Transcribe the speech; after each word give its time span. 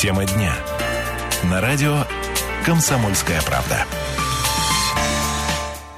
Тема 0.00 0.24
дня. 0.24 0.56
На 1.42 1.60
радио 1.60 2.06
«Комсомольская 2.64 3.42
правда». 3.42 3.84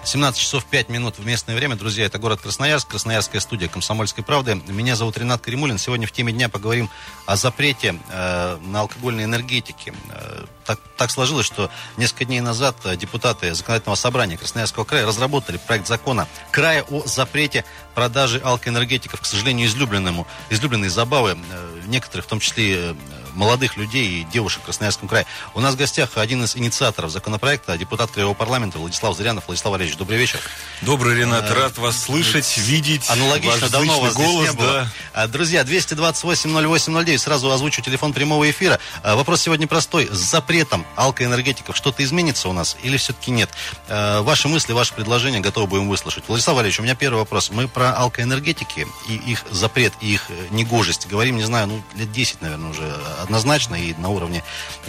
17 0.04 0.40
часов 0.40 0.64
5 0.64 0.88
минут 0.88 1.20
в 1.20 1.24
местное 1.24 1.54
время. 1.54 1.76
Друзья, 1.76 2.06
это 2.06 2.18
город 2.18 2.40
Красноярск, 2.40 2.88
Красноярская 2.88 3.40
студия 3.40 3.68
«Комсомольской 3.68 4.24
правды». 4.24 4.60
Меня 4.66 4.96
зовут 4.96 5.18
Ренат 5.18 5.40
Каримулин. 5.40 5.78
Сегодня 5.78 6.08
в 6.08 6.10
теме 6.10 6.32
дня 6.32 6.48
поговорим 6.48 6.90
о 7.26 7.36
запрете 7.36 7.94
э, 8.10 8.58
на 8.64 8.80
алкогольные 8.80 9.26
энергетики. 9.26 9.94
Э, 10.10 10.46
так, 10.64 10.80
так 10.96 11.12
сложилось, 11.12 11.46
что 11.46 11.70
несколько 11.96 12.24
дней 12.24 12.40
назад 12.40 12.74
депутаты 12.96 13.54
Законодательного 13.54 13.94
собрания 13.94 14.36
Красноярского 14.36 14.82
края 14.82 15.06
разработали 15.06 15.60
проект 15.64 15.86
закона 15.86 16.26
края 16.50 16.82
о 16.90 17.06
запрете 17.06 17.64
продажи 17.94 18.40
алкоэнергетиков, 18.42 19.20
к 19.20 19.24
сожалению, 19.24 19.68
излюбленному, 19.68 20.26
излюбленной 20.50 20.88
забавы 20.88 21.38
э, 21.38 21.80
некоторых, 21.86 22.26
в 22.26 22.28
том 22.28 22.40
числе 22.40 22.74
э, 22.74 22.94
молодых 23.34 23.76
людей 23.76 24.20
и 24.20 24.24
девушек 24.24 24.62
в 24.62 24.64
Красноярском 24.66 25.08
крае. 25.08 25.26
У 25.54 25.60
нас 25.60 25.74
в 25.74 25.78
гостях 25.78 26.16
один 26.16 26.44
из 26.44 26.56
инициаторов 26.56 27.10
законопроекта, 27.10 27.76
депутат 27.76 28.10
Краевого 28.10 28.34
парламента 28.34 28.78
Владислав 28.78 29.16
Зырянов. 29.16 29.46
Владислав 29.46 29.72
Валерьевич, 29.72 29.98
добрый 29.98 30.18
вечер. 30.18 30.40
Добрый, 30.82 31.16
Ренат, 31.16 31.50
а, 31.50 31.54
рад 31.54 31.78
вас 31.78 32.02
слышать, 32.02 32.56
видеть. 32.58 33.08
Аналогично, 33.08 33.68
давно 33.68 34.00
вас 34.00 34.14
голос, 34.14 34.48
здесь 34.48 34.54
не 34.54 34.58
было. 34.58 34.90
Да. 35.14 35.26
Друзья, 35.28 35.62
228-08-09, 35.62 37.18
сразу 37.18 37.50
озвучу 37.50 37.82
телефон 37.82 38.12
прямого 38.12 38.50
эфира. 38.50 38.78
Вопрос 39.02 39.42
сегодня 39.42 39.66
простой. 39.66 40.08
С 40.10 40.18
запретом 40.18 40.86
алкоэнергетиков 40.96 41.76
что-то 41.76 42.02
изменится 42.04 42.48
у 42.48 42.52
нас 42.52 42.76
или 42.82 42.96
все-таки 42.96 43.30
нет? 43.30 43.50
Ваши 43.88 44.48
мысли, 44.48 44.72
ваши 44.72 44.94
предложения 44.94 45.40
готовы 45.40 45.66
будем 45.66 45.88
выслушать. 45.88 46.24
Владислав 46.28 46.56
Валерьевич, 46.56 46.80
у 46.80 46.82
меня 46.82 46.94
первый 46.94 47.18
вопрос. 47.18 47.50
Мы 47.50 47.68
про 47.68 47.92
алкоэнергетики 47.94 48.86
и 49.08 49.14
их 49.14 49.44
запрет, 49.50 49.92
и 50.00 50.14
их 50.14 50.26
негожесть 50.50 51.06
говорим, 51.06 51.36
не 51.36 51.44
знаю, 51.44 51.66
ну, 51.68 51.82
лет 51.94 52.12
10, 52.12 52.42
наверное, 52.42 52.70
уже 52.70 52.96
однозначно 53.22 53.74
и 53.74 53.94
на 53.94 54.08
уровне 54.08 54.42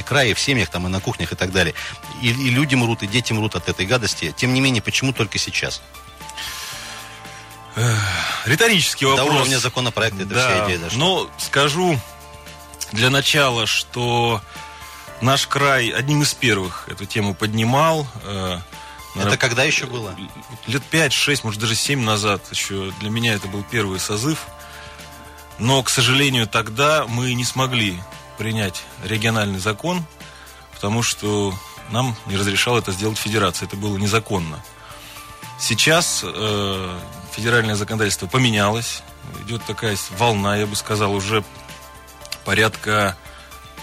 края, 0.06 0.30
и 0.30 0.34
в 0.34 0.39
семьях, 0.39 0.70
там, 0.70 0.88
и 0.88 0.89
на 0.89 1.00
кухнях 1.00 1.31
и 1.31 1.36
так 1.36 1.52
далее. 1.52 1.73
И, 2.22 2.30
и 2.30 2.50
люди 2.50 2.76
мрут, 2.76 3.03
и 3.03 3.08
дети 3.08 3.34
мрут 3.34 3.56
от 3.56 3.70
этой 3.70 3.86
гадости. 3.86 4.34
Тем 4.36 4.53
не 4.53 4.62
менее, 4.62 4.81
почему 4.81 5.14
только 5.14 5.38
сейчас? 5.38 5.81
Риторический 8.45 9.06
вопрос. 9.06 9.28
До 9.28 9.34
уровня 9.34 9.58
законопроекта 9.58 10.23
это 10.23 10.34
да. 10.34 10.48
вся 10.48 10.66
идея 10.66 10.80
дошла. 10.80 11.00
Ну, 11.00 11.30
скажу 11.38 12.00
для 12.92 13.09
начала, 13.09 13.66
что 13.66 14.42
наш 15.22 15.48
край 15.48 15.89
одним 15.89 16.22
из 16.22 16.34
первых 16.34 16.88
эту 16.89 17.06
тему 17.06 17.34
поднимал. 17.34 18.08
Э, 18.23 18.59
это 19.16 19.38
когда 19.38 19.64
еще 19.64 19.86
было? 19.86 20.16
Лет 20.67 20.84
5-6, 20.92 21.42
может 21.44 21.59
даже 21.59 21.76
7 21.76 22.02
назад 22.02 22.44
еще. 22.52 22.92
Для 23.00 23.09
меня 23.09 23.34
это 23.34 23.48
был 23.48 23.64
первый 23.64 24.00
созыв. 24.00 24.45
Но, 25.59 25.81
к 25.84 25.89
сожалению, 25.89 26.48
тогда 26.48 27.06
мы 27.08 27.34
не 27.34 27.45
смогли 27.45 28.00
принять 28.38 28.84
региональный 29.03 29.59
закон, 29.59 30.03
потому 30.73 31.03
что 31.03 31.53
нам 31.92 32.16
не 32.26 32.36
разрешала 32.36 32.80
это 32.80 32.92
сделать 32.92 33.17
федерация. 33.17 33.67
Это 33.67 33.76
было 33.76 33.98
незаконно. 33.98 34.64
Сейчас 35.59 36.22
э, 36.23 37.00
федеральное 37.31 37.76
законодательство 37.76 38.28
поменялось. 38.28 39.04
Идет 39.45 39.64
такая 39.66 39.98
волна, 40.17 40.58
я 40.58 40.66
бы 40.66 40.76
сказал, 40.76 41.14
уже 41.14 41.44
порядка 42.44 43.16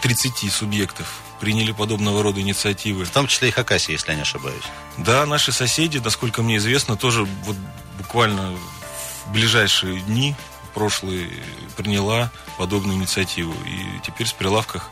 30 0.03 0.53
субъектов 0.53 1.07
приняли 1.41 1.73
подобного 1.73 2.23
рода 2.23 2.41
инициативы. 2.41 3.05
В 3.05 3.11
том 3.11 3.27
числе 3.27 3.49
и 3.49 3.51
Хакасия, 3.51 3.93
если 3.93 4.11
я 4.11 4.17
не 4.17 4.23
ошибаюсь. 4.23 4.65
Да, 4.99 5.25
наши 5.25 5.53
соседи, 5.53 5.99
насколько 5.99 6.43
мне 6.43 6.59
известно, 6.59 6.97
тоже 6.97 7.25
вот 7.45 7.57
буквально 7.97 8.55
в 9.25 9.33
ближайшие 9.33 10.01
дни 10.01 10.37
прошлые 10.71 11.31
приняла 11.77 12.31
подобную 12.59 12.97
инициативу. 12.99 13.55
И 13.67 14.01
теперь 14.07 14.27
с 14.27 14.33
прилавках 14.33 14.91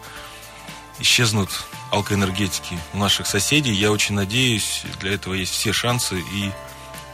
исчезнут 0.99 1.51
алкоэнергетики 1.91 2.79
у 2.93 2.99
наших 2.99 3.27
соседей. 3.27 3.73
Я 3.73 3.91
очень 3.93 4.15
надеюсь, 4.15 4.83
для 5.01 5.13
этого 5.13 5.35
есть 5.35 5.53
все 5.53 5.73
шансы 5.73 6.21
и 6.21 6.53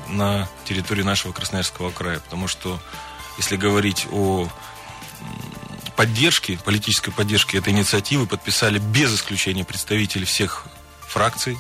на 0.09 0.49
территории 0.65 1.03
нашего 1.03 1.33
Красноярского 1.33 1.91
края. 1.91 2.21
Потому 2.21 2.49
что, 2.49 2.81
если 3.39 3.57
говорить 3.57 4.07
о 4.11 4.49
поддержки, 5.97 6.59
политической 6.65 7.11
поддержки 7.11 7.57
этой 7.57 7.73
инициативы 7.73 8.27
подписали 8.27 8.79
без 8.79 9.15
исключения 9.15 9.65
представители 9.65 10.25
всех 10.25 10.67
фракций, 11.07 11.59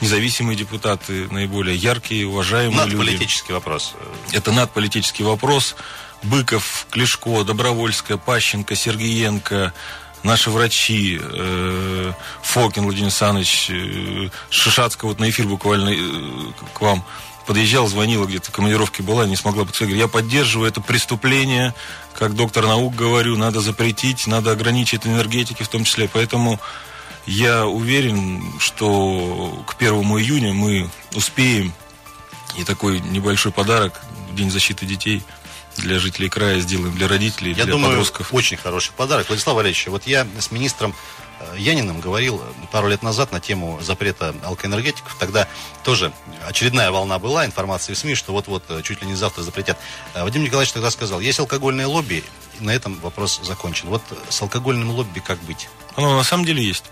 независимые 0.00 0.56
депутаты, 0.56 1.28
наиболее 1.30 1.76
яркие, 1.76 2.26
уважаемые 2.26 2.86
люди. 2.86 2.96
Надполитический 2.96 3.54
вопрос. 3.54 3.94
Это 4.32 4.52
надполитический 4.52 5.24
вопрос. 5.24 5.74
Быков, 6.22 6.86
Клешко, 6.90 7.44
Добровольская, 7.44 8.16
Пащенко, 8.16 8.74
Сергеенко, 8.74 9.72
наши 10.22 10.50
врачи, 10.50 11.18
э, 11.20 12.12
Фокин 12.42 12.84
Владимир 12.84 13.06
Александрович, 13.06 13.70
э, 13.70 14.28
Шишацкая, 14.50 15.08
вот 15.08 15.20
на 15.20 15.30
эфир 15.30 15.46
буквально 15.46 15.90
э, 15.90 15.96
к 16.74 16.80
вам 16.80 17.04
подъезжал, 17.46 17.86
звонила 17.86 18.26
где-то, 18.26 18.50
в 18.50 18.52
командировке 18.52 19.02
была, 19.02 19.26
не 19.26 19.36
смогла 19.36 19.64
подсказать. 19.64 19.94
Я 19.94 20.08
поддерживаю 20.08 20.68
это 20.68 20.80
преступление, 20.80 21.74
как 22.14 22.34
доктор 22.34 22.66
наук 22.66 22.94
говорю, 22.94 23.36
надо 23.36 23.60
запретить, 23.60 24.26
надо 24.26 24.50
ограничить 24.52 25.06
энергетики 25.06 25.62
в 25.62 25.68
том 25.68 25.84
числе. 25.84 26.10
Поэтому 26.12 26.60
я 27.26 27.66
уверен, 27.66 28.42
что 28.58 29.62
к 29.66 29.76
первому 29.76 30.20
июня 30.20 30.52
мы 30.52 30.90
успеем 31.14 31.72
и 32.58 32.64
такой 32.64 33.00
небольшой 33.00 33.52
подарок 33.52 34.00
День 34.32 34.50
защиты 34.50 34.84
детей 34.86 35.22
для 35.82 35.98
жителей 35.98 36.28
края 36.28 36.60
сделаем, 36.60 36.94
для 36.94 37.08
родителей, 37.08 37.50
я 37.50 37.64
для 37.64 37.72
думаю, 37.72 37.90
подростков. 37.90 38.32
очень 38.34 38.56
хороший 38.56 38.92
подарок. 38.92 39.28
Владислав 39.28 39.56
Валерьевич, 39.56 39.86
вот 39.88 40.06
я 40.06 40.26
с 40.38 40.50
министром 40.50 40.94
Э, 41.40 41.54
Яниным 41.56 42.00
говорил 42.00 42.42
пару 42.72 42.88
лет 42.88 43.02
назад 43.02 43.32
на 43.32 43.40
тему 43.40 43.78
запрета 43.80 44.34
алкоэнергетиков. 44.44 45.14
Тогда 45.18 45.46
тоже 45.84 46.12
очередная 46.46 46.90
волна 46.90 47.18
была 47.18 47.46
информации 47.46 47.94
в 47.94 47.98
СМИ, 47.98 48.14
что 48.14 48.32
вот-вот 48.32 48.64
э, 48.68 48.82
чуть 48.82 49.02
ли 49.02 49.08
не 49.08 49.14
завтра 49.14 49.42
запретят. 49.42 49.78
Э, 50.14 50.24
Вадим 50.24 50.42
Николаевич 50.42 50.72
тогда 50.72 50.90
сказал, 50.90 51.20
есть 51.20 51.38
алкогольное 51.38 51.86
лобби, 51.86 52.24
и 52.58 52.64
на 52.64 52.70
этом 52.70 52.98
вопрос 53.00 53.40
закончен. 53.42 53.88
Вот 53.88 54.02
с 54.28 54.42
алкогольным 54.42 54.90
лобби 54.90 55.20
как 55.20 55.38
быть? 55.44 55.68
Оно 55.94 56.16
на 56.16 56.24
самом 56.24 56.44
деле 56.44 56.62
есть. 56.62 56.84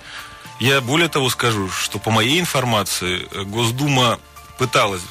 Я 0.61 0.81
более 0.81 1.09
того 1.09 1.29
скажу, 1.29 1.69
что 1.69 1.99
по 1.99 2.11
моей 2.11 2.41
информации 2.41 3.29
Госдума 3.45 4.19
пыталась 4.59 5.03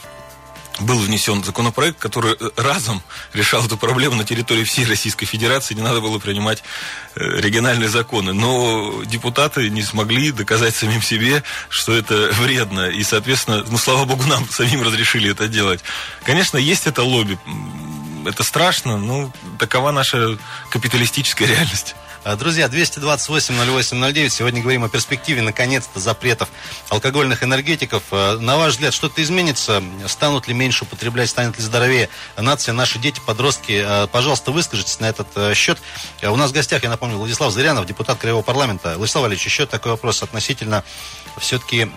был 0.79 0.99
внесен 0.99 1.43
законопроект, 1.43 1.99
который 1.99 2.33
э, 2.33 2.49
разом 2.57 3.01
решал 3.33 3.65
эту 3.65 3.77
проблему 3.77 4.15
на 4.15 4.23
территории 4.23 4.63
всей 4.63 4.85
Российской 4.85 5.25
Федерации, 5.25 5.73
не 5.73 5.81
надо 5.81 6.01
было 6.01 6.19
принимать 6.19 6.63
э, 7.15 7.39
региональные 7.39 7.89
законы. 7.89 8.33
Но 8.33 9.03
депутаты 9.05 9.69
не 9.69 9.83
смогли 9.83 10.31
доказать 10.31 10.75
самим 10.75 11.01
себе, 11.01 11.43
что 11.69 11.95
это 11.95 12.29
вредно. 12.33 12.89
И, 12.89 13.03
соответственно, 13.03 13.63
ну, 13.67 13.77
слава 13.77 14.05
богу, 14.05 14.23
нам 14.23 14.47
самим 14.49 14.81
разрешили 14.83 15.31
это 15.31 15.47
делать. 15.47 15.81
Конечно, 16.23 16.57
есть 16.57 16.87
это 16.87 17.03
лобби. 17.03 17.37
Это 18.25 18.43
страшно, 18.43 18.97
но 18.97 19.31
такова 19.59 19.91
наша 19.91 20.37
капиталистическая 20.69 21.45
реальность. 21.53 21.95
Э, 22.25 22.35
друзья, 22.35 22.65
228-08-09. 22.65 24.29
Сегодня 24.29 24.59
говорим 24.59 24.83
о 24.83 24.89
перспективе, 24.89 25.43
наконец-то, 25.43 25.99
запретов 25.99 26.49
алкогольных 26.89 27.43
энергетиков. 27.43 28.01
Э, 28.09 28.37
на 28.37 28.57
ваш 28.57 28.73
взгляд, 28.73 28.95
что-то 28.95 29.21
изменится? 29.21 29.83
Станут 30.07 30.47
ли 30.47 30.55
меньше 30.55 30.85
употреблять, 30.85 31.29
станет 31.29 31.55
ли 31.57 31.63
здоровее 31.63 32.09
нация, 32.35 32.73
наши 32.73 32.97
дети, 32.97 33.21
подростки? 33.23 33.83
Э, 33.85 34.07
пожалуйста, 34.07 34.51
выскажитесь 34.51 34.99
на 34.99 35.05
этот 35.05 35.55
счет. 35.55 35.77
У 36.23 36.35
нас 36.35 36.49
в 36.49 36.53
гостях, 36.53 36.81
я 36.81 36.89
напомню, 36.89 37.17
Владислав 37.17 37.53
Зырянов, 37.53 37.85
депутат 37.85 38.17
Краевого 38.17 38.41
парламента. 38.41 38.95
Владислав 38.97 39.21
Валерьевич, 39.21 39.45
еще 39.45 39.67
такой 39.67 39.91
вопрос 39.91 40.23
относительно 40.23 40.83
все-таки 41.37 41.91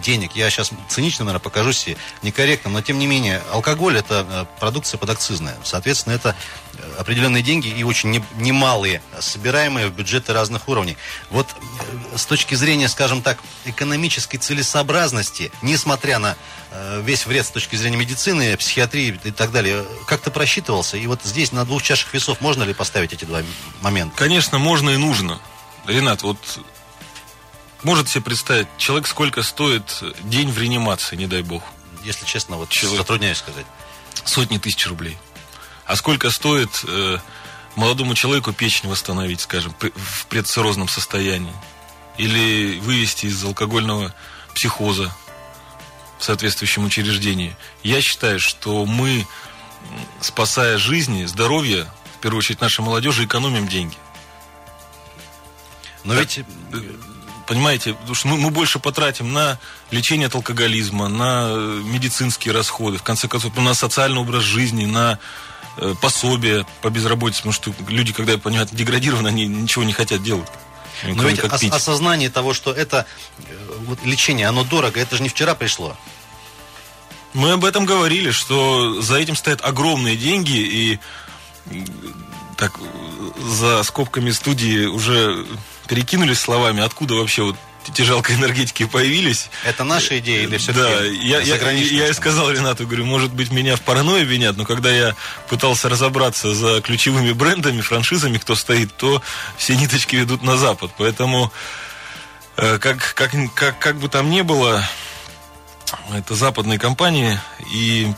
денег. 0.00 0.36
Я 0.36 0.48
сейчас 0.50 0.70
цинично, 0.88 1.24
наверное, 1.24 1.42
покажусь 1.42 1.88
некорректно, 2.22 2.70
но 2.70 2.82
тем 2.82 2.98
не 2.98 3.06
менее, 3.06 3.42
алкоголь 3.52 3.96
это 3.98 4.46
продукция 4.60 4.98
подакцизная. 4.98 5.56
Соответственно, 5.64 6.14
это 6.14 6.36
определенные 6.98 7.42
деньги 7.42 7.68
и 7.68 7.82
очень 7.84 8.24
немалые, 8.36 9.02
собираемые 9.20 9.88
в 9.88 9.94
бюджеты 9.94 10.32
разных 10.32 10.68
уровней. 10.68 10.96
Вот 11.30 11.48
э, 11.48 12.16
с 12.16 12.26
точки 12.26 12.54
зрения, 12.54 12.88
скажем 12.88 13.22
так, 13.22 13.38
экономической 13.64 14.38
целесообразности, 14.38 15.52
несмотря 15.62 16.18
на 16.18 16.36
весь 17.00 17.26
вред 17.26 17.46
с 17.46 17.50
точки 17.50 17.76
зрения 17.76 17.98
медицины, 17.98 18.56
психиатрии 18.56 19.20
и 19.24 19.30
так 19.30 19.52
далее, 19.52 19.84
как-то 20.06 20.30
просчитывался? 20.30 20.96
И 20.96 21.06
вот 21.06 21.20
здесь 21.22 21.52
на 21.52 21.64
двух 21.66 21.82
чашах 21.82 22.14
весов 22.14 22.40
можно 22.40 22.62
ли 22.62 22.72
поставить 22.72 23.12
эти 23.12 23.26
два 23.26 23.42
момента? 23.82 24.16
Конечно, 24.16 24.58
можно 24.58 24.90
и 24.90 24.96
нужно. 24.96 25.38
Ренат, 25.86 26.22
вот 26.22 26.38
может 27.82 28.08
себе 28.08 28.22
представить, 28.22 28.68
человек 28.78 29.06
сколько 29.06 29.42
стоит 29.42 30.02
день 30.22 30.50
в 30.50 30.58
реанимации, 30.58 31.16
не 31.16 31.26
дай 31.26 31.42
бог? 31.42 31.62
Если 32.04 32.24
честно, 32.24 32.56
вот 32.56 32.68
человек... 32.68 33.00
затрудняюсь 33.00 33.38
сказать. 33.38 33.66
Сотни 34.24 34.58
тысяч 34.58 34.86
рублей. 34.86 35.18
А 35.92 35.96
сколько 35.96 36.30
стоит 36.30 36.70
э, 36.88 37.18
молодому 37.76 38.14
человеку 38.14 38.54
печень 38.54 38.88
восстановить, 38.88 39.42
скажем, 39.42 39.74
в 39.78 40.26
предциррозном 40.26 40.88
состоянии? 40.88 41.52
Или 42.16 42.80
вывести 42.80 43.26
из 43.26 43.44
алкогольного 43.44 44.14
психоза 44.54 45.14
в 46.18 46.24
соответствующем 46.24 46.86
учреждении? 46.86 47.54
Я 47.82 48.00
считаю, 48.00 48.40
что 48.40 48.86
мы, 48.86 49.26
спасая 50.22 50.78
жизни, 50.78 51.26
здоровье, 51.26 51.86
в 52.16 52.22
первую 52.22 52.38
очередь 52.38 52.62
нашей 52.62 52.80
молодежи, 52.80 53.26
экономим 53.26 53.68
деньги. 53.68 53.98
Но 56.04 56.14
ведь 56.14 56.40
понимаете, 57.46 57.92
потому 57.92 58.14
что 58.14 58.28
мы, 58.28 58.38
мы 58.38 58.48
больше 58.48 58.78
потратим 58.78 59.34
на 59.34 59.58
лечение 59.90 60.28
от 60.28 60.34
алкоголизма, 60.36 61.08
на 61.08 61.48
э, 61.48 61.82
медицинские 61.84 62.54
расходы, 62.54 62.96
в 62.96 63.02
конце 63.02 63.28
концов, 63.28 63.54
на 63.58 63.74
социальный 63.74 64.20
образ 64.22 64.42
жизни, 64.42 64.86
на 64.86 65.18
э, 65.76 65.94
пособие 66.00 66.66
по 66.80 66.90
безработице, 66.90 67.38
потому 67.38 67.52
что 67.52 67.72
люди, 67.88 68.12
когда 68.12 68.36
понимают, 68.38 68.74
деградированы, 68.74 69.28
они 69.28 69.46
ничего 69.46 69.84
не 69.84 69.92
хотят 69.92 70.22
делать. 70.22 70.48
Но 71.04 71.24
ведь 71.24 71.42
ос- 71.44 71.62
осознание 71.64 72.30
того, 72.30 72.54
что 72.54 72.72
это 72.72 73.06
э, 73.38 73.42
вот, 73.86 73.98
лечение, 74.04 74.46
оно 74.46 74.64
дорого, 74.64 75.00
это 75.00 75.16
же 75.16 75.22
не 75.22 75.28
вчера 75.28 75.54
пришло. 75.54 75.96
Мы 77.34 77.52
об 77.52 77.64
этом 77.64 77.86
говорили, 77.86 78.30
что 78.30 79.00
за 79.00 79.16
этим 79.16 79.36
стоят 79.36 79.64
огромные 79.64 80.16
деньги, 80.16 80.56
и 80.56 81.00
так 82.56 82.78
за 83.40 83.82
скобками 83.82 84.30
студии 84.30 84.84
уже 84.84 85.46
перекинулись 85.88 86.38
словами, 86.38 86.82
откуда 86.82 87.14
вообще 87.14 87.42
вот 87.42 87.56
эти 87.88 88.02
жалкой 88.02 88.36
энергетики 88.36 88.84
появились. 88.84 89.50
Это 89.64 89.84
наша 89.84 90.18
идея 90.18 90.42
или 90.42 90.56
все-таки 90.56 90.80
Да, 90.80 91.04
я, 91.04 91.40
я, 91.40 91.70
я 91.70 92.08
и 92.08 92.12
сказал 92.12 92.50
Ренату, 92.50 92.86
говорю, 92.86 93.04
может 93.04 93.32
быть, 93.32 93.50
меня 93.50 93.76
в 93.76 93.82
паранойю 93.82 94.26
винят, 94.26 94.56
но 94.56 94.64
когда 94.64 94.90
я 94.90 95.14
пытался 95.48 95.88
разобраться 95.88 96.54
за 96.54 96.80
ключевыми 96.80 97.32
брендами, 97.32 97.80
франшизами, 97.80 98.38
кто 98.38 98.54
стоит, 98.54 98.94
то 98.96 99.22
все 99.56 99.76
ниточки 99.76 100.16
ведут 100.16 100.42
на 100.42 100.56
Запад. 100.56 100.92
Поэтому, 100.98 101.52
э, 102.56 102.78
как, 102.78 103.14
как, 103.14 103.32
как, 103.54 103.78
как 103.78 103.96
бы 103.96 104.08
там 104.08 104.30
ни 104.30 104.42
было, 104.42 104.86
это 106.12 106.34
западные 106.34 106.78
компании, 106.78 107.38
и 107.72 108.12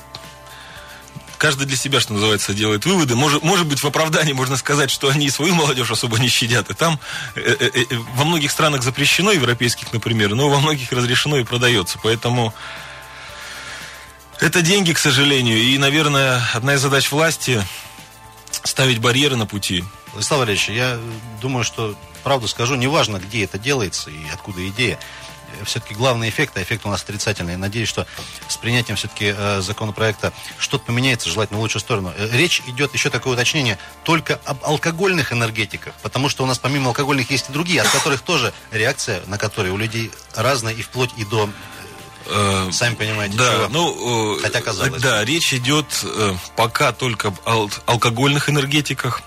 каждый 1.44 1.66
для 1.66 1.76
себя, 1.76 2.00
что 2.00 2.14
называется, 2.14 2.54
делает 2.54 2.86
выводы. 2.86 3.16
Может, 3.16 3.42
может 3.42 3.66
быть, 3.66 3.78
в 3.78 3.86
оправдании 3.86 4.32
можно 4.32 4.56
сказать, 4.56 4.90
что 4.90 5.10
они 5.10 5.28
свою 5.28 5.54
молодежь 5.54 5.90
особо 5.90 6.18
не 6.18 6.28
щадят. 6.28 6.70
И 6.70 6.72
там 6.72 6.98
э, 7.34 7.56
э, 7.60 7.84
э, 7.90 7.96
во 8.14 8.24
многих 8.24 8.50
странах 8.50 8.82
запрещено, 8.82 9.30
европейских, 9.30 9.92
например, 9.92 10.34
но 10.34 10.48
во 10.48 10.58
многих 10.58 10.90
разрешено 10.90 11.36
и 11.36 11.44
продается. 11.44 11.98
Поэтому 12.02 12.54
это 14.40 14.62
деньги, 14.62 14.94
к 14.94 14.98
сожалению. 14.98 15.58
И, 15.58 15.76
наверное, 15.76 16.42
одна 16.54 16.76
из 16.76 16.80
задач 16.80 17.12
власти 17.12 17.62
ставить 18.62 19.00
барьеры 19.00 19.36
на 19.36 19.44
пути. 19.44 19.84
Владислав 20.12 20.40
Валерьевич, 20.40 20.70
я 20.70 20.98
думаю, 21.42 21.62
что 21.62 21.94
правду 22.22 22.48
скажу, 22.48 22.74
неважно, 22.74 23.18
где 23.18 23.44
это 23.44 23.58
делается 23.58 24.08
и 24.08 24.30
откуда 24.32 24.66
идея 24.68 24.98
все-таки 25.64 25.94
главный 25.94 26.28
эффект, 26.28 26.56
а 26.56 26.62
эффект 26.62 26.86
у 26.86 26.88
нас 26.88 27.02
отрицательный. 27.02 27.56
Надеюсь, 27.56 27.88
что 27.88 28.06
с 28.48 28.56
принятием 28.56 28.96
все-таки 28.96 29.34
э, 29.36 29.60
законопроекта 29.60 30.32
что-то 30.58 30.84
поменяется, 30.84 31.28
желательно 31.28 31.58
в 31.58 31.62
лучшую 31.62 31.80
сторону. 31.80 32.12
Э, 32.16 32.28
речь 32.32 32.62
идет, 32.66 32.94
еще 32.94 33.10
такое 33.10 33.34
уточнение, 33.34 33.78
только 34.02 34.40
об 34.44 34.64
алкогольных 34.64 35.32
энергетиках, 35.32 35.94
потому 36.02 36.28
что 36.28 36.44
у 36.44 36.46
нас 36.46 36.58
помимо 36.58 36.88
алкогольных 36.88 37.30
есть 37.30 37.50
и 37.50 37.52
другие, 37.52 37.82
от 37.82 37.88
которых 37.88 38.22
тоже 38.22 38.52
реакция, 38.70 39.20
на 39.26 39.38
которые 39.38 39.72
у 39.72 39.76
людей 39.76 40.10
разная 40.34 40.74
и 40.74 40.82
вплоть 40.82 41.10
и 41.16 41.24
до 41.24 41.48
э, 42.26 42.70
Сами 42.72 42.94
понимаете, 42.94 43.36
да, 43.36 43.52
чего. 43.52 43.68
Ну, 43.68 44.38
Хотя 44.40 44.60
казалось. 44.60 45.00
Да, 45.02 45.24
речь 45.24 45.52
идет 45.54 45.86
пока 46.56 46.92
только 46.92 47.34
об 47.44 47.70
алкогольных 47.86 48.48
энергетиках 48.48 49.22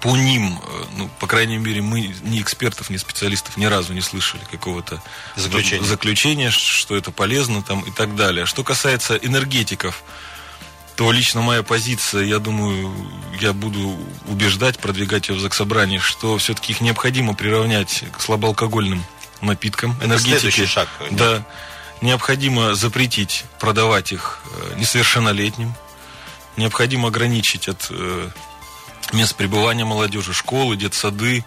по 0.00 0.16
ним, 0.16 0.60
э, 0.62 0.84
ну, 0.96 1.10
по 1.18 1.26
крайней 1.26 1.58
мере, 1.58 1.82
мы 1.82 2.14
ни 2.22 2.40
экспертов, 2.40 2.90
ни 2.90 2.96
специалистов 2.96 3.56
ни 3.56 3.64
разу 3.64 3.92
не 3.92 4.00
слышали 4.00 4.42
какого-то 4.50 5.02
заключения, 5.36 5.84
заключения 5.84 6.50
что 6.50 6.96
это 6.96 7.10
полезно 7.10 7.62
там 7.62 7.80
и 7.80 7.90
так 7.90 8.14
далее. 8.14 8.46
Что 8.46 8.62
касается 8.62 9.16
энергетиков, 9.16 10.02
то 10.96 11.12
лично 11.12 11.40
моя 11.40 11.62
позиция, 11.62 12.24
я 12.24 12.38
думаю, 12.38 12.92
я 13.40 13.52
буду 13.52 13.96
убеждать, 14.26 14.78
продвигать 14.78 15.28
ее 15.28 15.36
в 15.36 15.40
Заксобрании, 15.40 15.98
что 15.98 16.38
все-таки 16.38 16.72
их 16.72 16.80
необходимо 16.80 17.34
приравнять 17.34 18.04
к 18.16 18.20
слабоалкогольным 18.20 19.04
напиткам, 19.40 19.96
энергетики. 20.02 20.66
шаг. 20.66 20.88
Да. 21.10 21.44
Необходимо 22.00 22.74
запретить 22.74 23.44
продавать 23.58 24.12
их 24.12 24.40
э, 24.44 24.78
несовершеннолетним. 24.78 25.74
Необходимо 26.56 27.08
ограничить 27.08 27.68
от 27.68 27.86
э, 27.90 28.30
мест 29.12 29.34
пребывания 29.36 29.84
молодежи, 29.84 30.32
школы, 30.32 30.76
детсады, 30.76 31.44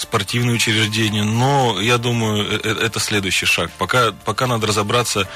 спортивные 0.00 0.56
учреждения. 0.56 1.22
Но 1.22 1.80
я 1.80 1.98
думаю, 1.98 2.44
э, 2.44 2.60
э, 2.62 2.86
это 2.86 2.98
следующий 3.00 3.46
шаг. 3.46 3.70
Пока, 3.78 4.12
пока 4.24 4.46
надо 4.46 4.66
разобраться 4.66 5.28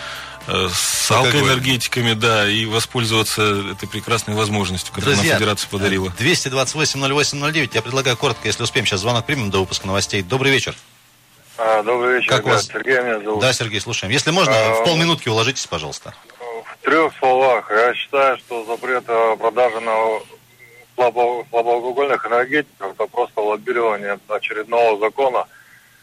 э, 0.47 0.69
с 0.73 1.11
алкоэнергетиками, 1.11 2.15
да, 2.15 2.49
и 2.49 2.65
воспользоваться 2.65 3.43
этой 3.73 3.89
прекрасной 3.89 4.35
возможностью, 4.35 4.93
которую 4.93 5.17
Друзья, 5.17 5.33
нам 5.33 5.41
Федерация 5.41 5.69
подарила. 5.69 6.13
228-08-09. 6.19 7.71
Я 7.75 7.83
предлагаю 7.83 8.17
коротко, 8.17 8.47
если 8.47 8.63
успеем, 8.63 8.87
сейчас 8.87 9.01
звонок 9.01 9.27
примем 9.27 9.51
до 9.51 9.61
выпуска 9.61 9.87
новостей. 9.87 10.23
Добрый 10.23 10.51
вечер. 10.51 10.75
А, 11.57 11.83
добрый 11.83 12.17
вечер, 12.17 12.31
как 12.31 12.45
вас? 12.47 12.67
Сергей 12.67 13.01
меня 13.01 13.21
зовут. 13.21 13.41
Да, 13.41 13.53
Сергей, 13.53 13.81
слушаем. 13.81 14.13
Если 14.13 14.31
можно, 14.31 14.55
а, 14.55 14.75
в 14.75 14.85
полминутки 14.85 15.29
уложитесь, 15.29 15.67
пожалуйста. 15.67 16.15
В 16.41 16.85
трех 16.85 17.13
словах. 17.19 17.71
Я 17.71 17.95
считаю, 17.95 18.37
что 18.39 18.65
запрет 18.65 19.05
продажи 19.05 19.81
на 19.81 20.19
слабо, 20.95 21.47
слабоалкогольных 21.51 22.27
энергетиков, 22.27 22.93
это 22.93 23.07
просто 23.07 23.41
лоббирование 23.41 24.19
очередного 24.29 24.99
закона. 24.99 25.47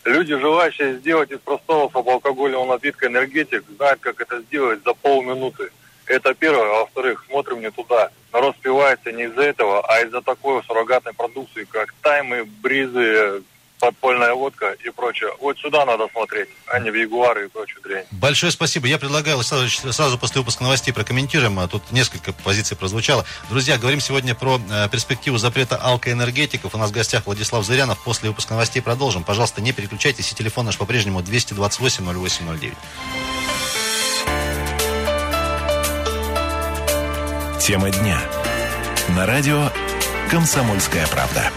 Люди, 0.03 0.35
желающие 0.35 0.97
сделать 0.97 1.31
из 1.31 1.39
простого 1.39 1.89
слабоалкогольного 1.89 2.65
напитка 2.65 3.07
энергетик, 3.07 3.63
знают, 3.77 3.99
как 3.99 4.19
это 4.19 4.41
сделать 4.41 4.83
за 4.83 4.93
полминуты. 4.93 5.69
Это 6.07 6.33
первое. 6.33 6.63
А 6.63 6.79
во-вторых, 6.81 7.23
смотрим 7.27 7.61
не 7.61 7.69
туда. 7.69 8.09
Народ 8.33 8.55
спивается 8.55 9.11
не 9.11 9.23
из-за 9.23 9.43
этого, 9.43 9.85
а 9.87 10.01
из-за 10.01 10.21
такой 10.21 10.63
суррогатной 10.63 11.13
продукции, 11.13 11.65
как 11.69 11.93
таймы, 12.01 12.45
бризы, 12.45 13.43
подпольная 13.81 14.33
водка 14.35 14.75
и 14.85 14.89
прочее. 14.91 15.31
Вот 15.39 15.57
сюда 15.57 15.85
надо 15.85 16.07
смотреть, 16.13 16.49
а 16.67 16.79
не 16.79 16.91
в 16.91 16.93
Ягуары 16.93 17.45
и 17.45 17.47
прочую 17.49 17.81
дрянь. 17.81 18.05
Большое 18.11 18.51
спасибо. 18.51 18.87
Я 18.87 18.99
предлагаю 18.99 19.41
сразу, 19.41 19.67
сразу 19.91 20.19
после 20.19 20.39
выпуска 20.39 20.63
новостей 20.63 20.93
прокомментируем. 20.93 21.59
А 21.59 21.67
тут 21.67 21.91
несколько 21.91 22.31
позиций 22.31 22.77
прозвучало. 22.77 23.25
Друзья, 23.49 23.79
говорим 23.79 23.99
сегодня 23.99 24.35
про 24.35 24.61
э, 24.69 24.87
перспективу 24.89 25.39
запрета 25.39 25.77
алкоэнергетиков. 25.77 26.75
У 26.75 26.77
нас 26.77 26.91
в 26.91 26.93
гостях 26.93 27.25
Владислав 27.25 27.65
Зырянов. 27.65 28.03
После 28.03 28.29
выпуска 28.29 28.53
новостей 28.53 28.81
продолжим. 28.81 29.23
Пожалуйста, 29.23 29.61
не 29.61 29.73
переключайтесь. 29.73 30.31
И 30.31 30.35
телефон 30.35 30.67
наш 30.67 30.77
по-прежнему 30.77 31.23
228 31.23 32.05
0809. 32.05 32.73
Тема 37.59 37.89
дня. 37.89 38.21
На 39.09 39.25
радио 39.25 39.71
«Комсомольская 40.29 41.07
правда». 41.07 41.51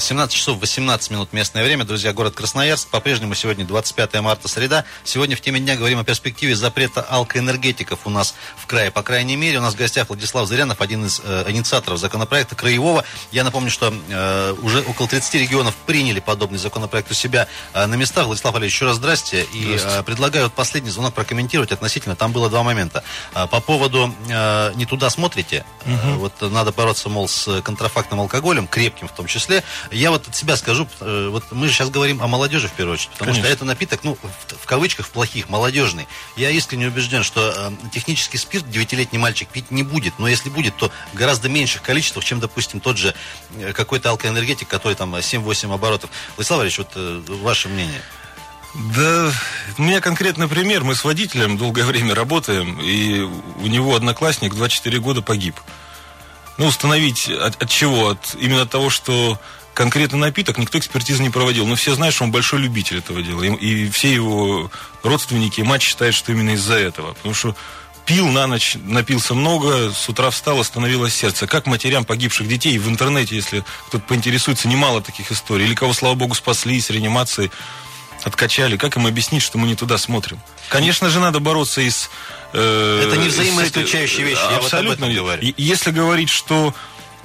17 0.00 0.36
часов 0.36 0.58
18 0.58 1.10
минут 1.10 1.32
местное 1.32 1.64
время. 1.64 1.84
Друзья, 1.84 2.12
город 2.12 2.34
Красноярск. 2.34 2.88
По-прежнему 2.88 3.34
сегодня 3.34 3.64
25 3.64 4.20
марта, 4.20 4.48
среда. 4.48 4.84
Сегодня 5.04 5.36
в 5.36 5.40
теме 5.40 5.60
дня 5.60 5.76
говорим 5.76 5.98
о 5.98 6.04
перспективе 6.04 6.54
запрета 6.54 7.02
алкоэнергетиков 7.02 8.00
у 8.04 8.10
нас 8.10 8.34
в 8.56 8.66
крае. 8.66 8.90
По 8.90 9.02
крайней 9.02 9.36
мере, 9.36 9.58
у 9.58 9.62
нас 9.62 9.74
в 9.74 9.76
гостях 9.76 10.08
Владислав 10.08 10.46
Зырянов, 10.46 10.80
один 10.80 11.06
из 11.06 11.20
э, 11.24 11.44
инициаторов 11.48 11.98
законопроекта 11.98 12.54
краевого. 12.54 13.04
Я 13.32 13.44
напомню, 13.44 13.70
что 13.70 13.92
э, 14.08 14.54
уже 14.62 14.80
около 14.82 15.08
30 15.08 15.34
регионов 15.34 15.74
приняли 15.86 16.20
подобный 16.20 16.58
законопроект 16.58 17.10
у 17.10 17.14
себя 17.14 17.48
э, 17.74 17.86
на 17.86 17.94
местах. 17.94 18.26
Владислав 18.26 18.54
Валерьевич, 18.54 18.74
еще 18.74 18.86
раз 18.86 18.96
здрасте. 18.96 19.46
И 19.52 19.78
э, 19.80 20.02
предлагаю 20.02 20.44
вот 20.44 20.54
последний 20.54 20.90
звонок 20.90 21.14
прокомментировать 21.14 21.72
относительно. 21.72 22.16
Там 22.16 22.32
было 22.32 22.48
два 22.48 22.62
момента. 22.62 23.02
Э, 23.34 23.46
по 23.46 23.60
поводу 23.60 24.14
э, 24.28 24.72
«не 24.74 24.86
туда 24.86 25.10
смотрите». 25.10 25.64
Угу. 25.86 25.92
Э, 25.92 26.14
вот 26.14 26.32
надо 26.40 26.72
бороться, 26.72 27.08
мол, 27.08 27.28
с 27.28 27.60
контрафактным 27.62 28.20
алкоголем, 28.20 28.66
крепким 28.66 29.08
в 29.08 29.12
том 29.12 29.26
числе. 29.26 29.64
Я 29.90 30.10
вот 30.10 30.28
от 30.28 30.36
себя 30.36 30.56
скажу, 30.56 30.88
э, 31.00 31.28
вот 31.30 31.44
мы 31.50 31.66
же 31.66 31.72
сейчас 31.72 31.90
говорим 31.90 32.22
о 32.22 32.26
молодежи 32.26 32.68
в 32.68 32.72
первую 32.72 32.94
очередь, 32.94 33.10
потому 33.12 33.30
Конечно. 33.32 33.44
что 33.44 33.54
это 33.54 33.64
напиток, 33.64 34.04
ну, 34.04 34.16
в, 34.22 34.62
в 34.62 34.66
кавычках, 34.66 35.08
плохих, 35.08 35.48
молодежный. 35.48 36.06
Я 36.36 36.50
искренне 36.50 36.88
убежден, 36.88 37.22
что 37.22 37.52
э, 37.56 37.90
технический 37.92 38.38
спирт 38.38 38.68
девятилетний 38.70 39.18
мальчик 39.18 39.48
пить 39.48 39.70
не 39.70 39.82
будет, 39.82 40.18
но 40.18 40.28
если 40.28 40.50
будет, 40.50 40.76
то 40.76 40.90
гораздо 41.14 41.48
меньших 41.48 41.82
количествах, 41.82 42.24
чем, 42.24 42.40
допустим, 42.40 42.80
тот 42.80 42.98
же 42.98 43.14
э, 43.56 43.72
какой-то 43.72 44.10
алкоэнергетик, 44.10 44.68
который 44.68 44.94
там 44.94 45.14
7-8 45.14 45.72
оборотов. 45.72 46.10
Владислав 46.36 46.62
Ильич, 46.62 46.78
вот 46.78 46.90
э, 46.94 47.22
ваше 47.42 47.68
мнение. 47.68 48.02
Да, 48.74 49.32
у 49.78 49.82
меня 49.82 50.00
конкретный 50.00 50.46
пример. 50.46 50.84
Мы 50.84 50.94
с 50.94 51.02
водителем 51.02 51.56
долгое 51.56 51.84
время 51.84 52.14
работаем, 52.14 52.78
и 52.80 53.20
у 53.20 53.66
него 53.66 53.96
одноклассник 53.96 54.54
24 54.54 54.98
года 55.00 55.22
погиб. 55.22 55.56
Ну, 56.58 56.66
установить 56.66 57.28
от, 57.28 57.60
от 57.62 57.70
чего? 57.70 58.10
От 58.10 58.36
именно 58.38 58.62
от 58.62 58.70
того, 58.70 58.90
что 58.90 59.40
конкретный 59.78 60.18
напиток 60.18 60.58
никто 60.58 60.76
экспертизы 60.76 61.22
не 61.22 61.30
проводил. 61.30 61.64
Но 61.64 61.76
все 61.76 61.94
знают, 61.94 62.12
что 62.12 62.24
он 62.24 62.32
большой 62.32 62.58
любитель 62.58 62.98
этого 62.98 63.22
дела. 63.22 63.44
И, 63.44 63.84
и 63.84 63.88
все 63.90 64.12
его 64.12 64.72
родственники 65.04 65.60
и 65.60 65.62
мать 65.62 65.82
считают, 65.82 66.16
что 66.16 66.32
именно 66.32 66.50
из-за 66.50 66.74
этого. 66.74 67.12
Потому 67.14 67.32
что 67.32 67.54
пил 68.04 68.26
на 68.26 68.48
ночь, 68.48 68.76
напился 68.82 69.34
много, 69.34 69.92
с 69.92 70.08
утра 70.08 70.30
встал, 70.30 70.58
остановилось 70.58 71.14
сердце. 71.14 71.46
Как 71.46 71.66
матерям 71.66 72.04
погибших 72.04 72.48
детей 72.48 72.76
в 72.76 72.88
интернете, 72.88 73.36
если 73.36 73.62
кто-то 73.86 74.04
поинтересуется, 74.04 74.66
немало 74.66 75.00
таких 75.00 75.30
историй. 75.30 75.66
Или 75.66 75.76
кого, 75.76 75.92
слава 75.92 76.16
богу, 76.16 76.34
спасли 76.34 76.80
с 76.80 76.90
реанимацией, 76.90 77.52
откачали. 78.24 78.76
Как 78.76 78.96
им 78.96 79.06
объяснить, 79.06 79.42
что 79.44 79.58
мы 79.58 79.68
не 79.68 79.76
туда 79.76 79.96
смотрим? 79.96 80.40
Конечно 80.70 81.08
же, 81.08 81.20
надо 81.20 81.38
бороться 81.38 81.82
и 81.82 81.90
с... 81.90 82.10
Э, 82.52 83.04
Это 83.06 83.16
не 83.16 83.28
взаимоисключающие 83.28 84.26
вещи, 84.26 84.40
Абсолютно. 84.40 84.56
я 84.56 84.80
вот 84.80 84.86
об 84.86 84.90
этом 84.90 85.14
говорю. 85.14 85.54
Если 85.56 85.92
говорить, 85.92 86.30
что 86.30 86.74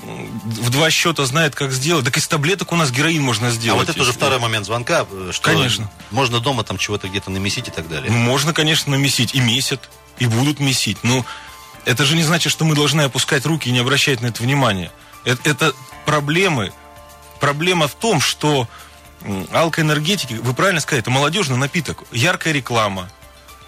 в 0.03 0.69
два 0.69 0.89
счета 0.89 1.25
знает, 1.25 1.55
как 1.55 1.71
сделать. 1.71 2.05
Так 2.05 2.17
из 2.17 2.27
таблеток 2.27 2.71
у 2.71 2.75
нас 2.75 2.91
героин 2.91 3.21
можно 3.21 3.51
сделать. 3.51 3.81
А 3.81 3.85
вот 3.85 3.89
это 3.89 4.01
уже 4.01 4.11
второй 4.11 4.39
момент 4.39 4.65
звонка, 4.65 5.05
э, 5.09 5.29
что 5.31 5.51
Конечно. 5.51 5.89
можно 6.11 6.39
дома 6.39 6.63
там 6.63 6.77
чего-то 6.77 7.07
где-то 7.07 7.31
намесить 7.31 7.67
и 7.67 7.71
так 7.71 7.87
далее. 7.87 8.11
Можно, 8.11 8.53
конечно, 8.53 8.91
намесить. 8.91 9.35
И 9.35 9.39
месят, 9.39 9.89
и 10.19 10.25
будут 10.25 10.59
месить. 10.59 10.97
Но 11.03 11.25
это 11.85 12.05
же 12.05 12.15
не 12.15 12.23
значит, 12.23 12.51
что 12.51 12.65
мы 12.65 12.75
должны 12.75 13.01
опускать 13.01 13.45
руки 13.45 13.69
и 13.69 13.71
не 13.71 13.79
обращать 13.79 14.21
на 14.21 14.27
это 14.27 14.43
внимания. 14.43 14.91
Это, 15.25 15.49
это 15.49 15.73
проблемы. 16.05 16.73
Проблема 17.39 17.87
в 17.87 17.95
том, 17.95 18.21
что 18.21 18.67
алкоэнергетики, 19.51 20.33
вы 20.35 20.53
правильно 20.53 20.81
сказали, 20.81 21.01
это 21.01 21.11
молодежный 21.11 21.57
напиток. 21.57 22.03
Яркая 22.11 22.53
реклама, 22.53 23.09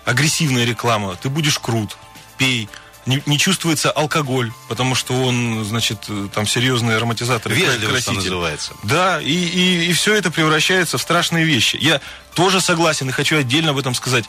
агрессивная 0.05 0.65
реклама. 0.65 1.15
Ты 1.15 1.29
будешь 1.29 1.59
крут, 1.59 1.97
пей. 2.37 2.69
Не, 3.05 3.21
не 3.27 3.37
чувствуется 3.37 3.91
алкоголь, 3.91 4.51
потому 4.67 4.95
что 4.95 5.13
он, 5.21 5.63
значит, 5.63 6.05
э, 6.07 6.27
там 6.33 6.47
серьезные 6.47 6.97
ароматизаторы, 6.97 7.53
Вежливо, 7.53 7.79
что 7.79 7.89
красители. 7.89 8.15
называется. 8.15 8.73
Да, 8.81 9.21
и, 9.21 9.31
и, 9.31 9.85
и 9.89 9.93
все 9.93 10.15
это 10.15 10.31
превращается 10.31 10.97
в 10.97 11.01
страшные 11.01 11.45
вещи. 11.45 11.77
Я 11.79 12.01
тоже 12.33 12.61
согласен 12.61 13.07
и 13.09 13.11
хочу 13.11 13.37
отдельно 13.37 13.71
об 13.71 13.77
этом 13.77 13.93
сказать. 13.93 14.25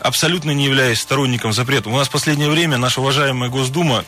Абсолютно 0.00 0.50
не 0.50 0.66
являюсь 0.66 1.00
сторонником 1.00 1.52
запрета. 1.54 1.88
У 1.88 1.96
нас 1.96 2.08
в 2.08 2.10
последнее 2.10 2.50
время 2.50 2.76
наша 2.76 3.00
уважаемая 3.00 3.48
Госдума 3.48 4.04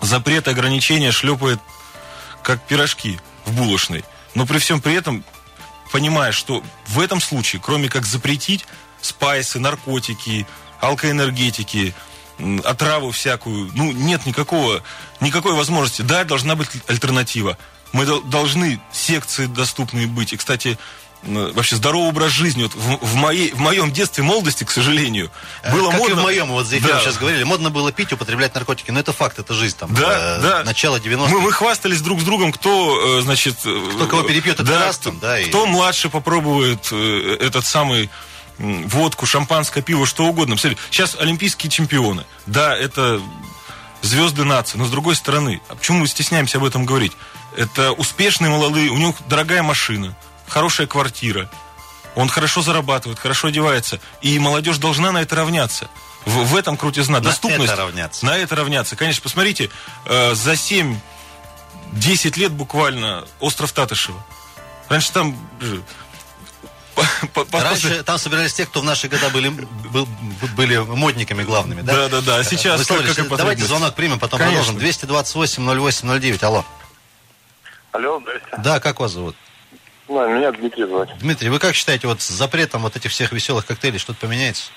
запрет 0.00 0.48
и 0.48 0.50
ограничения 0.50 1.12
шлепает 1.12 1.60
как 2.42 2.60
пирожки 2.66 3.20
в 3.44 3.52
булочной. 3.52 4.04
Но 4.34 4.46
при 4.46 4.58
всем 4.58 4.80
при 4.80 4.94
этом, 4.94 5.24
понимая, 5.92 6.32
что 6.32 6.62
в 6.88 6.98
этом 6.98 7.20
случае, 7.20 7.62
кроме 7.64 7.88
как 7.88 8.04
запретить 8.04 8.66
спайсы, 9.00 9.60
наркотики, 9.60 10.46
алкоэнергетики, 10.80 11.94
отраву 12.64 13.10
всякую, 13.10 13.70
ну, 13.74 13.92
нет 13.92 14.26
никакого, 14.26 14.82
никакой 15.20 15.54
возможности. 15.54 16.02
Да, 16.02 16.24
должна 16.24 16.54
быть 16.56 16.68
альтернатива. 16.88 17.56
Мы 17.92 18.06
дол- 18.06 18.22
должны 18.22 18.80
секции 18.92 19.46
доступные 19.46 20.06
быть. 20.06 20.32
И, 20.32 20.36
кстати, 20.36 20.78
вообще 21.22 21.76
здоровый 21.76 22.08
образ 22.08 22.32
жизни. 22.32 22.64
Вот 22.64 22.74
в, 22.74 22.98
в 23.06 23.14
моей, 23.14 23.50
в 23.52 23.58
моем 23.60 23.90
детстве, 23.92 24.22
молодости, 24.24 24.64
к 24.64 24.70
сожалению, 24.70 25.30
было 25.72 25.88
Э, 25.88 25.92
как 25.92 26.00
модно... 26.00 26.12
и 26.12 26.16
в 26.18 26.22
моем, 26.22 26.48
вот 26.48 26.66
за 26.66 26.78
эфиром 26.78 26.96
Да. 26.96 27.00
сейчас 27.02 27.16
говорили, 27.16 27.44
модно 27.44 27.70
было 27.70 27.92
пить, 27.92 28.12
употреблять 28.12 28.54
наркотики, 28.54 28.90
но 28.90 29.00
это 29.00 29.12
факт, 29.14 29.38
это 29.38 29.54
жизнь 29.54 29.76
там. 29.78 29.94
Да, 29.94 30.38
э, 30.38 30.42
да. 30.42 30.64
Начало 30.64 30.96
90-х. 30.98 31.30
Мы, 31.32 31.40
мы 31.40 31.52
хвастались 31.52 32.02
друг 32.02 32.20
с 32.20 32.24
другом, 32.24 32.52
кто, 32.52 33.18
э, 33.18 33.22
значит... 33.22 33.56
Кто 33.58 34.06
кого 34.06 34.22
перепьет 34.24 34.60
этот 34.60 34.68
раз 34.68 34.98
кто, 34.98 35.10
там, 35.10 35.20
да, 35.20 35.40
и- 35.40 35.46
кто 35.48 35.64
младше 35.66 36.10
попробует 36.10 36.88
э, 36.92 37.36
этот 37.40 37.64
самый 37.64 38.10
водку, 38.58 39.26
шампанское, 39.26 39.82
пиво, 39.82 40.06
что 40.06 40.24
угодно. 40.24 40.56
Сейчас 40.56 41.16
олимпийские 41.18 41.70
чемпионы. 41.70 42.24
Да, 42.46 42.76
это 42.76 43.20
звезды 44.02 44.44
нации, 44.44 44.78
но 44.78 44.84
с 44.84 44.90
другой 44.90 45.16
стороны, 45.16 45.60
а 45.68 45.74
почему 45.74 46.00
мы 46.00 46.06
стесняемся 46.06 46.58
об 46.58 46.64
этом 46.64 46.84
говорить? 46.84 47.12
Это 47.56 47.92
успешные 47.92 48.50
молодые, 48.50 48.90
у 48.90 48.96
них 48.96 49.16
дорогая 49.28 49.62
машина, 49.62 50.16
хорошая 50.46 50.86
квартира, 50.86 51.48
он 52.14 52.28
хорошо 52.28 52.62
зарабатывает, 52.62 53.18
хорошо 53.18 53.48
одевается, 53.48 54.00
и 54.20 54.38
молодежь 54.38 54.78
должна 54.78 55.10
на 55.10 55.22
это 55.22 55.36
равняться. 55.36 55.88
В, 56.24 56.44
в 56.44 56.56
этом 56.56 56.76
крутизна. 56.76 57.18
На 57.18 57.24
Доступность. 57.24 57.64
это 57.64 57.76
равняться. 57.76 58.24
На 58.24 58.36
это 58.36 58.56
равняться. 58.56 58.96
Конечно, 58.96 59.22
посмотрите, 59.22 59.70
э, 60.06 60.34
за 60.34 60.52
7-10 60.52 60.98
лет 62.38 62.52
буквально 62.52 63.26
остров 63.40 63.72
Татышева. 63.72 64.24
Раньше 64.88 65.12
там... 65.12 65.36
по- 67.34 67.44
по- 67.44 67.60
Раньше 67.60 68.02
там 68.04 68.18
собирались 68.18 68.54
те, 68.54 68.66
кто 68.66 68.80
в 68.80 68.84
наши 68.84 69.08
года 69.08 69.28
были, 69.30 69.48
был- 69.48 70.08
были 70.56 70.76
модниками 70.78 71.42
главными, 71.42 71.80
да? 71.82 71.94
Да, 71.94 72.08
да, 72.08 72.20
да. 72.20 72.36
А 72.38 72.44
сейчас 72.44 72.88
Владислав 72.88 73.16
как- 73.16 73.28
как 73.28 73.38
давайте 73.38 73.64
звонок 73.64 73.94
примем, 73.94 74.18
потом 74.18 74.38
Конечно. 74.38 74.58
продолжим. 74.60 74.78
228 74.78 75.64
08 75.64 76.38
алло. 76.44 76.64
Алло, 77.92 78.20
здрасте. 78.20 78.48
Да, 78.58 78.80
как 78.80 79.00
вас 79.00 79.12
зовут? 79.12 79.36
Ну, 80.08 80.28
меня 80.28 80.52
Дмитрий 80.52 80.84
зовут. 80.84 81.08
Дмитрий, 81.18 81.48
вы 81.48 81.58
как 81.58 81.74
считаете, 81.74 82.06
вот 82.08 82.20
с 82.20 82.28
запретом 82.28 82.82
вот 82.82 82.94
этих 82.96 83.10
всех 83.10 83.32
веселых 83.32 83.64
коктейлей 83.66 83.98
что-то 83.98 84.18
поменяется? 84.20 84.70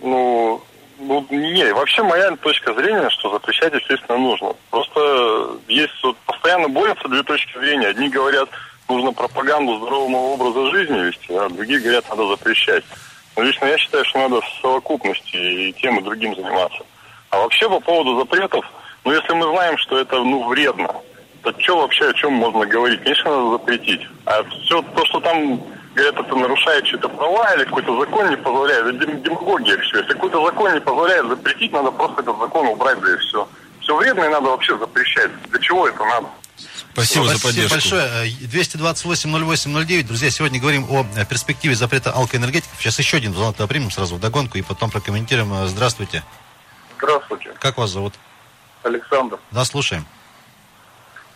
Ну, 0.00 0.62
ну, 0.98 1.26
не, 1.30 1.72
вообще 1.72 2.02
моя 2.02 2.36
точка 2.36 2.74
зрения, 2.74 3.08
что 3.10 3.32
запрещать, 3.32 3.72
естественно, 3.74 4.18
нужно. 4.18 4.54
Просто 4.70 5.58
есть 5.68 5.92
вот 6.02 6.16
постоянно 6.26 6.68
борются 6.68 7.08
две 7.08 7.22
точки 7.22 7.58
зрения. 7.58 7.88
Одни 7.88 8.08
говорят, 8.08 8.48
нужно 8.92 9.12
пропаганду 9.12 9.78
здорового 9.78 10.34
образа 10.34 10.70
жизни 10.70 10.98
вести, 10.98 11.34
а 11.34 11.48
другие 11.48 11.80
говорят, 11.80 12.08
надо 12.10 12.28
запрещать. 12.28 12.84
Но 13.36 13.42
лично 13.42 13.66
я 13.66 13.78
считаю, 13.78 14.04
что 14.04 14.18
надо 14.18 14.40
в 14.40 14.48
совокупности 14.60 15.36
и 15.36 15.72
тем, 15.72 15.98
и 15.98 16.02
другим 16.02 16.34
заниматься. 16.34 16.84
А 17.30 17.38
вообще 17.38 17.68
по 17.68 17.80
поводу 17.80 18.18
запретов, 18.18 18.64
ну, 19.04 19.12
если 19.12 19.32
мы 19.32 19.48
знаем, 19.50 19.78
что 19.78 19.98
это, 19.98 20.18
ну, 20.22 20.46
вредно, 20.48 20.94
то 21.42 21.52
что 21.58 21.78
вообще, 21.78 22.08
о 22.08 22.14
чем 22.14 22.34
можно 22.34 22.66
говорить? 22.66 23.02
Конечно, 23.02 23.30
надо 23.30 23.50
запретить. 23.52 24.06
А 24.26 24.44
все 24.44 24.82
то, 24.82 25.04
что 25.06 25.20
там 25.20 25.60
говорят, 25.94 26.18
это 26.20 26.36
нарушает 26.36 26.84
чьи-то 26.84 27.08
права 27.08 27.54
или 27.54 27.64
какой-то 27.64 27.98
закон 27.98 28.30
не 28.30 28.36
позволяет, 28.36 28.86
это 28.86 29.06
дем- 29.06 29.22
демагогия 29.22 29.78
все. 29.78 29.98
Если 29.98 30.12
какой-то 30.12 30.44
закон 30.44 30.72
не 30.74 30.80
позволяет 30.80 31.26
запретить, 31.26 31.72
надо 31.72 31.90
просто 31.90 32.22
этот 32.22 32.38
закон 32.38 32.66
убрать, 32.68 33.00
да 33.00 33.14
и 33.14 33.16
все. 33.16 33.48
Все 33.80 33.96
вредное 33.96 34.30
надо 34.30 34.50
вообще 34.50 34.76
запрещать. 34.78 35.30
Для 35.50 35.58
чего 35.60 35.88
это 35.88 36.04
надо? 36.04 36.28
Спасибо, 36.92 37.26
за 37.26 37.40
поддержку. 37.42 37.74
большое. 37.74 38.26
Э, 38.26 38.46
228 38.46 39.30
08 39.30 39.84
09. 39.86 40.06
Друзья, 40.06 40.30
сегодня 40.30 40.60
говорим 40.60 40.86
о 40.90 41.06
э, 41.16 41.24
перспективе 41.24 41.74
запрета 41.74 42.12
алкоэнергетиков. 42.12 42.78
Сейчас 42.80 42.98
еще 42.98 43.16
один 43.16 43.32
звонок 43.32 43.56
примем 43.68 43.90
сразу 43.90 44.16
в 44.16 44.20
догонку 44.20 44.58
и 44.58 44.62
потом 44.62 44.90
прокомментируем. 44.90 45.52
Э, 45.54 45.66
Здравствуйте. 45.68 46.22
Здравствуйте, 46.98 47.52
Как 47.58 47.78
вас 47.78 47.90
зовут? 47.90 48.14
Александр. 48.82 49.38
Да, 49.50 49.64
слушаем. 49.64 50.06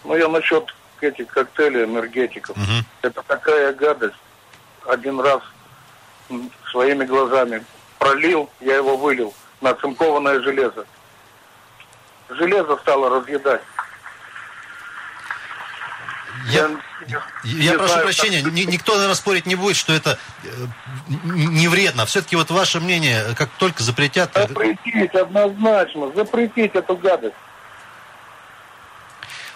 Ну, 0.05 0.15
я 0.17 0.29
насчет 0.29 0.75
этих 1.01 1.27
коктейлей 1.29 1.85
энергетиков. 1.85 2.57
Мгм. 2.57 2.85
Это 3.03 3.23
такая 3.23 3.73
гадость. 3.73 4.15
Один 4.87 5.21
раз 5.21 5.43
своими 6.71 7.05
глазами 7.05 7.65
пролил, 7.99 8.51
я 8.61 8.77
его 8.77 8.97
вылил 8.97 9.35
на 9.61 9.71
оцинкованное 9.71 10.41
железо. 10.43 10.87
Железо 12.29 12.77
стало 12.79 13.09
разъедать. 13.09 13.63
Я, 16.51 16.71
Я, 17.09 17.23
я 17.45 17.73
прошу 17.75 17.89
знаю, 17.89 18.05
прощения, 18.05 18.43
как- 18.43 18.53
ни- 18.53 18.63
никто, 18.63 18.93
наверное, 18.95 19.15
спорить 19.15 19.47
не 19.47 19.55
будет, 19.55 19.77
что 19.77 19.93
это 19.93 20.19
э, 20.45 20.49
не 21.25 21.69
вредно. 21.69 22.07
Все-таки 22.07 22.37
вот 22.37 22.51
ваше 22.51 22.81
мнение, 22.81 23.35
как 23.37 23.51
только 23.59 23.83
запретят... 23.83 24.37
э, 24.37 24.43
Запретить 24.49 25.15
однозначно, 25.15 26.13
запретить 26.15 26.75
эту 26.75 26.97
гадость. 26.97 27.35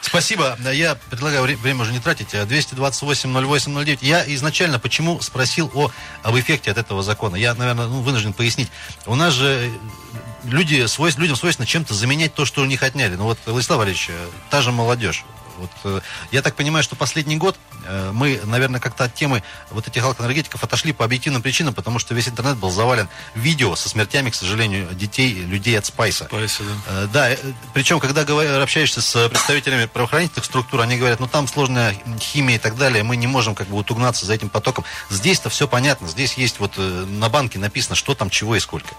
Спасибо. 0.03 0.57
Я 0.73 0.97
предлагаю 1.11 1.43
вре- 1.43 1.57
время 1.57 1.83
уже 1.83 1.93
не 1.93 2.01
тратить. 2.01 2.35
Э, 2.35 2.45
228 2.47 3.31
08 3.47 3.75
09. 3.85 4.03
Я 4.03 4.25
изначально 4.35 4.79
почему 4.79 5.21
спросил 5.21 5.71
о, 5.75 5.91
об 6.23 6.39
эффекте 6.39 6.71
от 6.71 6.79
этого 6.79 7.03
закона. 7.03 7.37
Я, 7.37 7.55
наверное, 7.55 7.87
ну, 7.87 8.01
вынужден 8.01 8.33
пояснить. 8.33 8.71
У 9.07 9.15
нас 9.15 9.35
же 9.35 9.47
э, 9.47 10.49
люди, 10.49 10.87
свойств, 10.87 11.21
людям 11.21 11.37
свойственно 11.37 11.67
чем-то 11.67 11.95
заменять 11.95 12.35
то, 12.35 12.45
что 12.47 12.63
у 12.63 12.65
них 12.65 12.83
отняли. 12.83 13.15
Ну 13.17 13.25
вот, 13.25 13.39
Владислав 13.47 13.79
Валерьевич, 13.79 14.11
та 14.49 14.63
же 14.63 14.73
молодежь. 14.73 15.25
Вот, 15.61 15.71
э, 15.85 16.01
я 16.33 16.43
так 16.43 16.57
понимаю, 16.57 16.83
что 16.83 16.97
последний 16.97 17.37
год 17.37 17.59
э, 17.85 18.11
мы, 18.13 18.41
наверное, 18.45 18.81
как-то 18.81 19.05
от 19.05 19.15
темы 19.15 19.43
вот 19.71 19.87
этих 19.87 20.03
алкоэнергетиков 20.03 20.65
отошли 20.65 20.93
по 20.93 21.05
объективным 21.05 21.43
причинам, 21.43 21.75
потому 21.75 21.99
что 21.99 22.15
весь 22.15 22.29
интернет 22.29 22.57
был 22.57 22.71
завален 22.71 23.09
видео 23.35 23.77
со 23.77 23.89
смертями, 23.89 24.31
к 24.31 24.35
сожалению, 24.35 24.89
детей, 24.95 25.35
людей 25.35 25.79
от 25.79 25.87
спайса. 25.87 26.25
Спайсы, 26.25 26.63
да. 26.65 26.73
Э, 26.87 27.07
Да, 27.13 27.51
причем, 27.75 28.01
когда 28.01 28.23
общаешься 28.63 29.03
с 29.03 29.29
представителями 29.29 29.87
правоохранительных 29.87 30.45
структур, 30.45 30.81
они 30.81 30.97
говорят, 30.97 31.21
ну 31.21 31.29
там 31.29 31.47
сложная 31.47 31.95
химия 32.19 32.57
и 32.57 32.59
так 32.59 32.77
далее, 32.77 33.03
мы 33.03 33.17
не 33.17 33.27
можем 33.27 33.55
как 33.55 33.69
бы 33.69 33.75
вот 33.75 33.91
угнаться 33.91 34.25
за 34.25 34.35
этим 34.35 34.49
потоком. 34.49 34.85
Здесь-то 35.11 35.51
все 35.51 35.69
понятно, 35.69 36.09
здесь 36.09 36.35
есть 36.35 36.59
вот 36.59 36.79
на 36.79 37.29
банке 37.29 37.59
написано, 37.59 37.97
что 37.97 38.15
там, 38.15 38.31
чего 38.31 38.57
и 38.57 38.61
сколько. 38.61 38.95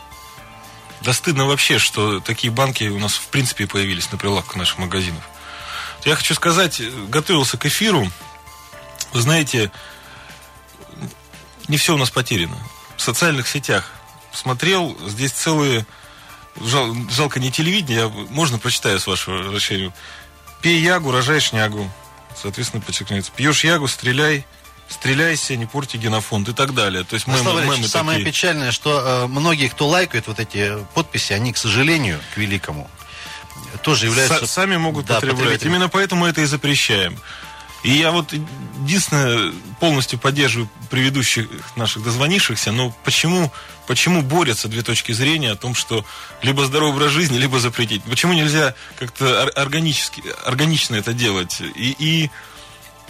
Да 1.02 1.14
стыдно 1.14 1.46
вообще, 1.48 1.80
что 1.80 2.20
такие 2.20 2.54
банки 2.54 2.84
у 2.84 3.00
нас 3.00 3.14
в 3.14 3.28
принципе 3.28 3.66
появились 3.66 4.12
на 4.12 4.18
прилавках 4.18 4.56
наших 4.56 4.78
магазинов. 4.78 5.24
Я 6.06 6.16
хочу 6.16 6.34
сказать, 6.34 6.82
готовился 7.10 7.58
к 7.58 7.66
эфиру. 7.66 8.12
Вы 9.14 9.22
знаете, 9.22 9.72
не 11.68 11.78
все 11.78 11.94
у 11.94 11.98
нас 11.98 12.10
потеряно. 12.10 12.58
В 12.98 13.02
социальных 13.02 13.48
сетях 13.48 13.92
смотрел, 14.34 14.98
здесь 15.08 15.32
целые... 15.32 15.86
жал- 16.60 16.96
жалко 17.10 17.40
не 17.40 17.52
телевидение, 17.52 18.02
я, 18.04 18.08
можно 18.08 18.58
прочитаю 18.58 19.00
с 19.00 19.08
вашего 19.08 19.40
разрешения. 19.40 19.94
Пей 20.62 20.80
ягу, 20.82 21.12
рожай 21.12 21.40
шнягу. 21.40 21.92
Соответственно, 22.40 22.82
подчеркнется. 22.82 23.32
Пьешь 23.36 23.64
ягу, 23.64 23.88
стреляй, 23.88 24.46
стреляйся, 24.88 25.56
не 25.56 25.66
порти 25.66 25.98
генофонд 25.98 26.50
и 26.50 26.54
так 26.54 26.74
далее. 26.74 27.04
То 27.04 27.16
есть 27.16 27.28
мемы, 27.28 27.40
Владислав 27.42 27.56
Валерьевич, 27.56 27.80
мемы 27.80 27.88
самое 27.90 28.18
такие. 28.20 28.32
печальное, 28.32 28.72
что 28.72 29.00
э, 29.00 29.28
многие, 29.28 29.68
кто 29.68 29.88
лайкают 29.88 30.28
вот 30.28 30.40
эти 30.40 30.78
подписи, 30.94 31.34
они, 31.34 31.52
к 31.54 31.58
сожалению, 31.58 32.20
к 32.34 32.38
великому, 32.38 32.90
тоже 33.84 34.08
являются... 34.08 34.44
Са- 34.44 34.48
сами 34.48 34.78
могут 34.78 35.06
Да, 35.06 35.16
потреблять. 35.16 35.64
Именно 35.64 35.90
поэтому 35.90 36.26
это 36.26 36.42
и 36.42 36.46
запрещаем. 36.46 37.18
И 37.84 37.94
я 37.94 38.12
вот 38.12 38.32
единственное 38.32 39.54
полностью 39.80 40.20
поддерживаю 40.20 40.70
предыдущих 40.92 41.48
наших 41.76 42.04
дозвонившихся, 42.04 42.72
но 42.72 42.96
почему, 43.04 43.52
почему 43.88 44.22
борются 44.22 44.68
две 44.68 44.84
точки 44.84 45.14
зрения 45.14 45.52
о 45.52 45.56
том, 45.56 45.74
что 45.74 46.06
либо 46.44 46.66
здоровый 46.66 46.96
образ 46.96 47.12
жизни, 47.12 47.38
либо 47.38 47.60
запретить? 47.60 48.04
Почему 48.04 48.34
нельзя 48.34 48.76
как-то 49.00 49.44
органически, 49.56 50.24
органично 50.46 50.96
это 50.96 51.14
делать 51.14 51.60
и, 51.60 51.96
и 51.98 52.30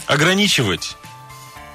ограничивать 0.06 0.96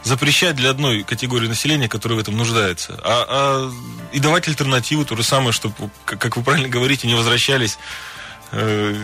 запрещать 0.03 0.55
для 0.55 0.71
одной 0.71 1.03
категории 1.03 1.47
населения, 1.47 1.89
которая 1.89 2.17
в 2.17 2.21
этом 2.21 2.37
нуждается, 2.37 2.99
а, 3.03 3.25
а 3.29 3.71
и 4.11 4.19
давать 4.19 4.47
альтернативу, 4.47 5.05
то 5.05 5.15
же 5.15 5.23
самое, 5.23 5.51
чтобы, 5.51 5.75
как 6.05 6.37
вы 6.37 6.43
правильно 6.43 6.69
говорите, 6.69 7.07
не 7.07 7.13
возвращались 7.13 7.77
э, 8.51 8.95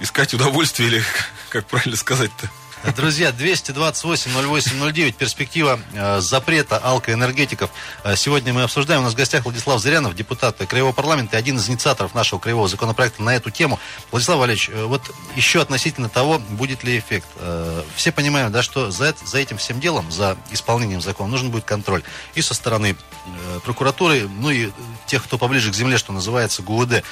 искать 0.00 0.34
удовольствие 0.34 0.88
или 0.88 1.02
как 1.48 1.66
правильно 1.66 1.96
сказать-то. 1.96 2.50
Друзья, 2.96 3.30
228-08-09, 3.30 5.12
перспектива 5.12 5.78
э, 5.92 6.20
запрета 6.20 6.78
алкоэнергетиков. 6.78 7.70
Э, 8.04 8.16
сегодня 8.16 8.54
мы 8.54 8.62
обсуждаем. 8.62 9.02
У 9.02 9.04
нас 9.04 9.12
в 9.12 9.16
гостях 9.16 9.44
Владислав 9.44 9.80
Зырянов, 9.82 10.14
депутат 10.14 10.56
Краевого 10.56 10.92
парламента 10.92 11.36
и 11.36 11.38
один 11.38 11.58
из 11.58 11.68
инициаторов 11.68 12.14
нашего 12.14 12.38
краевого 12.38 12.68
законопроекта 12.68 13.22
на 13.22 13.36
эту 13.36 13.50
тему. 13.50 13.78
Владислав 14.10 14.38
Валерьевич, 14.38 14.70
э, 14.70 14.84
вот 14.84 15.02
еще 15.36 15.60
относительно 15.60 16.08
того, 16.08 16.38
будет 16.38 16.82
ли 16.82 16.98
эффект. 16.98 17.28
Э, 17.36 17.82
все 17.96 18.12
понимают, 18.12 18.50
да, 18.50 18.62
что 18.62 18.90
за, 18.90 19.14
за 19.24 19.38
этим 19.38 19.58
всем 19.58 19.78
делом, 19.78 20.10
за 20.10 20.38
исполнением 20.50 21.02
закона, 21.02 21.30
нужен 21.30 21.50
будет 21.50 21.64
контроль. 21.64 22.02
И 22.34 22.40
со 22.40 22.54
стороны 22.54 22.96
э, 23.26 23.60
прокуратуры, 23.62 24.26
ну 24.26 24.48
и 24.48 24.70
тех, 25.06 25.24
кто 25.24 25.36
поближе 25.38 25.70
к 25.70 25.74
земле, 25.74 25.98
что 25.98 26.12
называется, 26.12 26.62
ГУВД 26.62 26.92
э, 26.92 27.02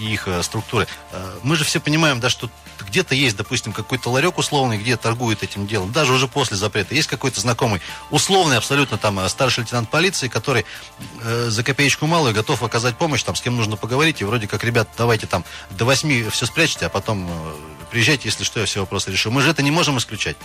и 0.00 0.12
их 0.12 0.28
э, 0.28 0.42
структуры. 0.42 0.86
Э, 1.12 1.38
мы 1.42 1.56
же 1.56 1.64
все 1.64 1.80
понимаем, 1.80 2.20
да, 2.20 2.30
что 2.30 2.48
где-то 2.80 3.14
есть, 3.14 3.36
допустим, 3.36 3.72
какой-то 3.72 4.10
ларек 4.10 4.38
условный, 4.38 4.78
где 4.94 5.02
торгует 5.02 5.42
этим 5.42 5.66
делом, 5.66 5.92
даже 5.92 6.12
уже 6.12 6.28
после 6.28 6.56
запрета. 6.56 6.94
Есть 6.94 7.08
какой-то 7.08 7.40
знакомый, 7.40 7.80
условный 8.10 8.56
абсолютно 8.56 8.96
там 8.96 9.18
э, 9.18 9.28
старший 9.28 9.62
лейтенант 9.62 9.90
полиции, 9.90 10.28
который 10.28 10.64
э, 11.22 11.48
за 11.50 11.64
копеечку 11.64 12.06
малую 12.06 12.34
готов 12.34 12.62
оказать 12.62 12.96
помощь, 12.96 13.22
там, 13.22 13.34
с 13.34 13.40
кем 13.40 13.56
нужно 13.56 13.76
поговорить, 13.76 14.20
и 14.20 14.24
вроде 14.24 14.46
как, 14.46 14.62
ребят, 14.64 14.88
давайте 14.96 15.26
там 15.26 15.44
до 15.70 15.84
восьми 15.84 16.24
все 16.30 16.46
спрячьте, 16.46 16.86
а 16.86 16.88
потом 16.88 17.28
э, 17.28 17.54
приезжайте, 17.90 18.28
если 18.28 18.44
что, 18.44 18.60
я 18.60 18.66
все 18.66 18.80
вопросы 18.80 19.10
решу. 19.10 19.30
Мы 19.30 19.42
же 19.42 19.50
это 19.50 19.62
не 19.62 19.70
можем 19.70 19.98
исключать. 19.98 20.36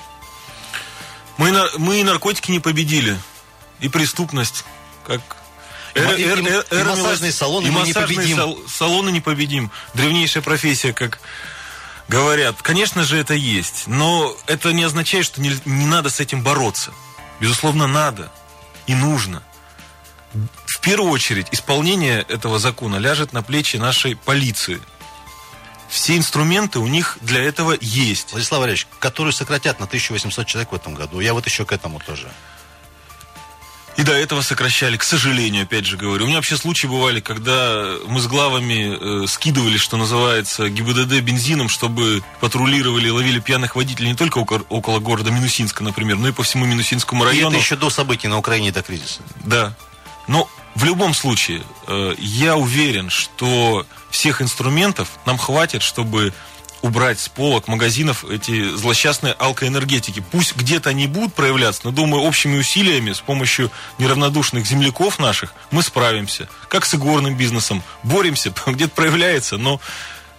Мы, 1.37 1.53
мы 1.77 2.01
и 2.01 2.03
наркотики 2.03 2.51
не 2.51 2.59
победили, 2.59 3.17
и 3.79 3.87
преступность, 3.87 4.65
как 5.05 5.21
и, 5.95 5.99
и, 5.99 6.23
и, 6.23 6.79
и 6.79 6.83
массажные 6.83 7.31
салоны 7.31 7.67
и 7.67 7.69
мы 7.69 7.81
не 7.83 7.93
победим. 7.93 8.37
Сал, 8.37 8.57
салоны 8.67 9.09
не 9.11 9.21
победим. 9.21 9.71
Древнейшая 9.93 10.43
профессия, 10.43 10.93
как 10.93 11.19
говорят. 12.09 12.61
Конечно 12.61 13.03
же, 13.03 13.17
это 13.17 13.33
есть. 13.33 13.87
Но 13.87 14.35
это 14.47 14.73
не 14.73 14.83
означает, 14.83 15.25
что 15.25 15.41
не, 15.41 15.51
не 15.65 15.85
надо 15.85 16.09
с 16.09 16.19
этим 16.19 16.43
бороться. 16.43 16.91
Безусловно, 17.39 17.87
надо 17.87 18.31
и 18.87 18.95
нужно. 18.95 19.43
В 20.65 20.79
первую 20.81 21.11
очередь, 21.11 21.47
исполнение 21.51 22.21
этого 22.21 22.59
закона 22.59 22.97
ляжет 22.97 23.33
на 23.33 23.41
плечи 23.41 23.77
нашей 23.77 24.15
полиции. 24.15 24.81
Все 25.87 26.17
инструменты 26.17 26.79
у 26.79 26.87
них 26.87 27.17
для 27.21 27.41
этого 27.41 27.75
есть. 27.79 28.31
Владислав 28.31 28.59
Валерьевич, 28.59 28.87
которые 28.99 29.33
сократят 29.33 29.79
на 29.79 29.85
1800 29.85 30.45
человек 30.45 30.71
в 30.71 30.75
этом 30.75 30.93
году. 30.93 31.19
Я 31.19 31.33
вот 31.33 31.45
еще 31.45 31.65
к 31.65 31.71
этому 31.71 31.99
тоже. 31.99 32.31
И 33.99 34.03
до 34.03 34.13
этого 34.13 34.39
сокращали, 34.39 34.95
к 34.95 35.03
сожалению, 35.03 35.63
опять 35.63 35.85
же 35.85 35.97
говорю. 35.97 36.23
У 36.23 36.27
меня 36.27 36.37
вообще 36.37 36.55
случаи 36.55 36.87
бывали, 36.87 37.19
когда 37.19 37.97
мы 38.07 38.21
с 38.21 38.27
главами 38.27 39.23
э, 39.23 39.27
скидывали, 39.27 39.75
что 39.75 39.97
называется, 39.97 40.69
ГИБДД 40.69 41.19
бензином, 41.19 41.67
чтобы 41.67 42.23
патрулировали, 42.39 43.09
ловили 43.09 43.41
пьяных 43.41 43.75
водителей 43.75 44.11
не 44.11 44.15
только 44.15 44.37
около, 44.37 44.61
около 44.69 44.99
города 44.99 45.31
Минусинска, 45.31 45.83
например, 45.83 46.15
но 46.15 46.29
и 46.29 46.31
по 46.31 46.43
всему 46.43 46.65
Минусинскому 46.65 47.25
району. 47.25 47.49
И 47.49 47.49
это 47.55 47.61
еще 47.61 47.75
до 47.75 47.89
событий 47.89 48.29
на 48.29 48.37
Украине, 48.37 48.71
до 48.71 48.83
кризиса. 48.83 49.19
Да. 49.43 49.75
Но 50.29 50.49
в 50.75 50.85
любом 50.85 51.13
случае, 51.13 51.61
э, 51.87 52.15
я 52.19 52.55
уверен, 52.55 53.09
что 53.09 53.85
всех 54.11 54.41
инструментов 54.41 55.09
нам 55.25 55.37
хватит, 55.37 55.81
чтобы 55.81 56.33
убрать 56.81 57.19
с 57.19 57.29
полок 57.29 57.67
магазинов 57.67 58.25
эти 58.25 58.69
злосчастные 58.75 59.33
алкоэнергетики. 59.33 60.23
Пусть 60.31 60.55
где-то 60.55 60.89
они 60.89 61.07
будут 61.07 61.33
проявляться, 61.33 61.81
но, 61.85 61.91
думаю, 61.91 62.23
общими 62.23 62.57
усилиями, 62.57 63.13
с 63.13 63.19
помощью 63.19 63.71
неравнодушных 63.97 64.65
земляков 64.65 65.19
наших, 65.19 65.53
мы 65.71 65.83
справимся. 65.83 66.49
Как 66.69 66.85
с 66.85 66.95
игорным 66.95 67.35
бизнесом. 67.35 67.83
Боремся, 68.03 68.53
где-то 68.65 68.93
проявляется, 68.93 69.57
но... 69.57 69.79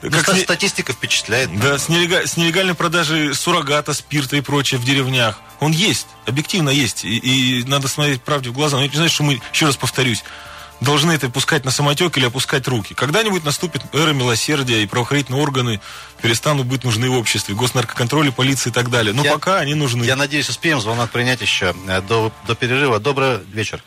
Ну, 0.02 0.10
как 0.10 0.30
с... 0.30 0.42
статистика 0.42 0.94
впечатляет. 0.94 1.58
Да, 1.60 1.78
с, 1.78 1.90
нелегаль... 1.90 2.26
с 2.26 2.36
нелегальной 2.36 2.74
продажей 2.74 3.34
суррогата, 3.34 3.92
спирта 3.92 4.36
и 4.36 4.40
прочее 4.40 4.80
в 4.80 4.84
деревнях. 4.84 5.38
Он 5.60 5.72
есть, 5.72 6.06
объективно 6.24 6.70
есть. 6.70 7.04
И, 7.04 7.18
и 7.18 7.64
надо 7.64 7.86
смотреть 7.86 8.22
правде 8.22 8.48
в 8.48 8.54
глаза. 8.54 8.78
Но 8.78 8.84
я 8.84 8.88
не 8.88 8.94
знаю, 8.94 9.10
что 9.10 9.24
мы, 9.24 9.42
еще 9.52 9.66
раз 9.66 9.76
повторюсь, 9.76 10.24
должны 10.80 11.12
это 11.12 11.28
пускать 11.28 11.64
на 11.64 11.70
самотек 11.70 12.16
или 12.16 12.26
опускать 12.26 12.66
руки. 12.68 12.94
Когда-нибудь 12.94 13.44
наступит 13.44 13.82
эра 13.92 14.12
милосердия, 14.12 14.82
и 14.82 14.86
правоохранительные 14.86 15.42
органы 15.42 15.80
перестанут 16.22 16.66
быть 16.66 16.84
нужны 16.84 17.10
в 17.10 17.18
обществе, 17.18 17.54
госнаркоконтроль, 17.54 18.32
полиция 18.32 18.70
и 18.70 18.74
так 18.74 18.90
далее. 18.90 19.12
Но 19.12 19.22
я, 19.22 19.32
пока 19.32 19.58
они 19.58 19.74
нужны. 19.74 20.04
Я 20.04 20.16
надеюсь, 20.16 20.48
успеем 20.48 20.80
звонок 20.80 21.10
принять 21.10 21.40
еще 21.40 21.74
э, 21.88 22.00
до, 22.02 22.32
до 22.46 22.54
перерыва. 22.54 22.98
Добрый 22.98 23.38
вечер. 23.52 23.82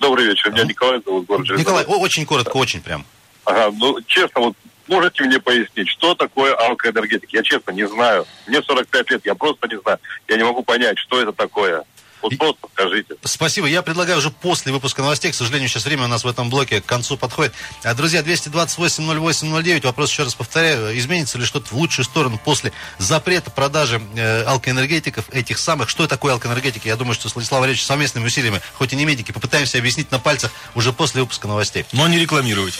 Добрый 0.00 0.26
вечер. 0.26 0.50
Меня 0.52 0.64
Николай 0.64 1.00
зовут, 1.04 1.26
город 1.26 1.48
Николай, 1.56 1.84
о, 1.84 1.98
очень 1.98 2.26
коротко, 2.26 2.56
очень 2.56 2.80
прям. 2.82 3.06
Ага, 3.44 3.70
ну, 3.76 4.00
честно, 4.06 4.40
вот 4.40 4.56
можете 4.88 5.24
мне 5.24 5.38
пояснить, 5.40 5.88
что 5.88 6.14
такое 6.14 6.54
алкоэнергетик? 6.54 7.30
Я 7.32 7.42
честно 7.42 7.70
не 7.70 7.86
знаю. 7.86 8.26
Мне 8.46 8.62
45 8.62 9.10
лет, 9.10 9.22
я 9.24 9.34
просто 9.34 9.68
не 9.68 9.80
знаю. 9.80 9.98
Я 10.28 10.36
не 10.36 10.44
могу 10.44 10.62
понять, 10.62 10.98
что 10.98 11.20
это 11.20 11.32
такое. 11.32 11.84
Вот 12.22 12.38
просто 12.38 12.68
скажите. 12.72 13.14
Спасибо. 13.24 13.66
Я 13.66 13.82
предлагаю 13.82 14.18
уже 14.18 14.30
после 14.30 14.72
выпуска 14.72 15.02
новостей. 15.02 15.32
К 15.32 15.34
сожалению, 15.34 15.68
сейчас 15.68 15.84
время 15.84 16.04
у 16.04 16.08
нас 16.08 16.24
в 16.24 16.28
этом 16.28 16.50
блоке 16.50 16.80
к 16.80 16.86
концу 16.86 17.16
подходит. 17.16 17.52
А, 17.82 17.94
друзья, 17.94 18.20
228-08-09. 18.20 19.86
Вопрос 19.86 20.10
еще 20.10 20.22
раз 20.22 20.34
повторяю. 20.34 20.96
Изменится 20.98 21.38
ли 21.38 21.44
что-то 21.44 21.68
в 21.68 21.72
лучшую 21.72 22.04
сторону 22.04 22.40
после 22.42 22.72
запрета 22.98 23.50
продажи 23.50 24.00
э, 24.14 24.44
алкоэнергетиков 24.44 25.28
этих 25.30 25.58
самых? 25.58 25.88
Что 25.88 26.06
такое 26.06 26.34
алкоэнергетики? 26.34 26.88
Я 26.88 26.96
думаю, 26.96 27.14
что 27.14 27.28
с 27.28 27.34
Владиславом 27.34 27.62
Валерьевичем 27.62 27.86
совместными 27.86 28.26
усилиями, 28.26 28.60
хоть 28.74 28.92
и 28.92 28.96
не 28.96 29.04
медики, 29.04 29.32
попытаемся 29.32 29.78
объяснить 29.78 30.10
на 30.10 30.18
пальцах 30.18 30.52
уже 30.74 30.92
после 30.92 31.22
выпуска 31.22 31.48
новостей. 31.48 31.84
Но 31.92 32.06
не 32.08 32.18
рекламировать. 32.18 32.78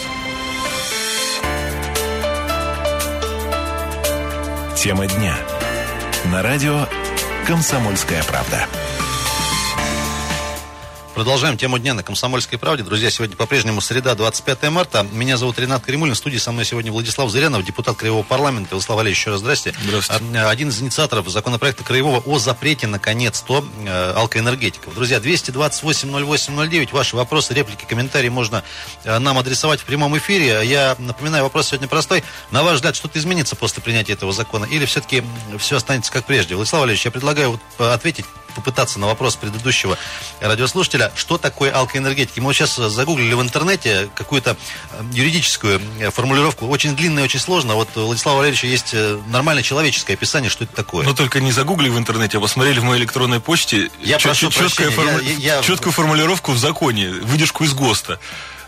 Тема 4.76 5.06
дня. 5.06 5.36
На 6.24 6.42
радио 6.42 6.88
«Комсомольская 7.46 8.22
правда». 8.24 8.66
Продолжаем 11.14 11.58
тему 11.58 11.78
дня 11.78 11.92
на 11.92 12.02
«Комсомольской 12.02 12.58
правде». 12.58 12.82
Друзья, 12.82 13.10
сегодня 13.10 13.36
по-прежнему 13.36 13.82
среда, 13.82 14.14
25 14.14 14.70
марта. 14.70 15.06
Меня 15.12 15.36
зовут 15.36 15.58
Ренат 15.58 15.84
Кремулин. 15.84 16.14
В 16.14 16.16
студии 16.16 16.38
со 16.38 16.52
мной 16.52 16.64
сегодня 16.64 16.90
Владислав 16.90 17.28
Зырянов, 17.30 17.62
депутат 17.66 17.96
Краевого 17.98 18.22
парламента. 18.22 18.70
Владислав 18.70 18.96
Валерьевич, 18.96 19.20
еще 19.20 19.30
раз 19.30 19.40
здрасте. 19.40 19.74
Здравствуйте. 19.86 20.24
А, 20.38 20.48
один 20.48 20.70
из 20.70 20.80
инициаторов 20.80 21.28
законопроекта 21.28 21.84
Краевого 21.84 22.22
о 22.24 22.38
запрете, 22.38 22.86
наконец-то, 22.86 23.62
э, 23.84 24.12
алкоэнергетиков. 24.16 24.94
Друзья, 24.94 25.18
228-08-09. 25.18 26.92
Ваши 26.92 27.14
вопросы, 27.14 27.52
реплики, 27.52 27.84
комментарии 27.84 28.30
можно 28.30 28.64
э, 29.04 29.18
нам 29.18 29.36
адресовать 29.36 29.80
в 29.80 29.84
прямом 29.84 30.16
эфире. 30.16 30.62
Я 30.64 30.96
напоминаю, 30.98 31.44
вопрос 31.44 31.68
сегодня 31.68 31.88
простой. 31.88 32.24
На 32.50 32.62
ваш 32.62 32.76
взгляд, 32.76 32.96
что-то 32.96 33.18
изменится 33.18 33.54
после 33.54 33.82
принятия 33.82 34.14
этого 34.14 34.32
закона? 34.32 34.64
Или 34.64 34.86
все-таки 34.86 35.22
все 35.58 35.76
останется 35.76 36.10
как 36.10 36.24
прежде? 36.24 36.54
Владислав 36.54 36.80
Валерьевич, 36.80 37.04
я 37.04 37.10
предлагаю 37.10 37.60
ответить 37.76 38.24
попытаться 38.52 38.98
на 38.98 39.06
вопрос 39.06 39.36
предыдущего 39.36 39.98
радиослушателя, 40.40 41.12
что 41.14 41.38
такое 41.38 41.70
алкоэнергетики. 41.72 42.40
Мы 42.40 42.46
вот 42.46 42.52
сейчас 42.54 42.76
загуглили 42.76 43.34
в 43.34 43.42
интернете 43.42 44.08
какую-то 44.14 44.56
э, 44.92 45.02
юридическую 45.12 45.80
э, 45.98 46.10
формулировку, 46.10 46.66
очень 46.66 46.94
длинная, 46.96 47.24
очень 47.24 47.40
сложно. 47.40 47.74
Вот 47.74 47.88
у 47.96 48.06
Владислава 48.06 48.38
Валерьевича 48.38 48.66
есть 48.66 48.90
э, 48.92 49.20
нормальное 49.28 49.62
человеческое 49.62 50.14
описание, 50.14 50.50
что 50.50 50.64
это 50.64 50.74
такое. 50.74 51.04
Но 51.04 51.14
только 51.14 51.40
не 51.40 51.52
загугли 51.52 51.88
в 51.88 51.98
интернете, 51.98 52.38
а 52.38 52.40
посмотрели 52.40 52.78
в 52.78 52.84
моей 52.84 53.00
электронной 53.00 53.40
почте 53.40 53.90
я 54.00 54.18
чет- 54.18 54.22
прошу 54.22 54.50
четкая 54.50 54.90
форму... 54.90 55.18
я, 55.20 55.56
я... 55.56 55.62
четкую 55.62 55.92
формулировку 55.92 56.52
в 56.52 56.58
законе, 56.58 57.10
выдержку 57.10 57.64
из 57.64 57.74
ГОСТа. 57.74 58.18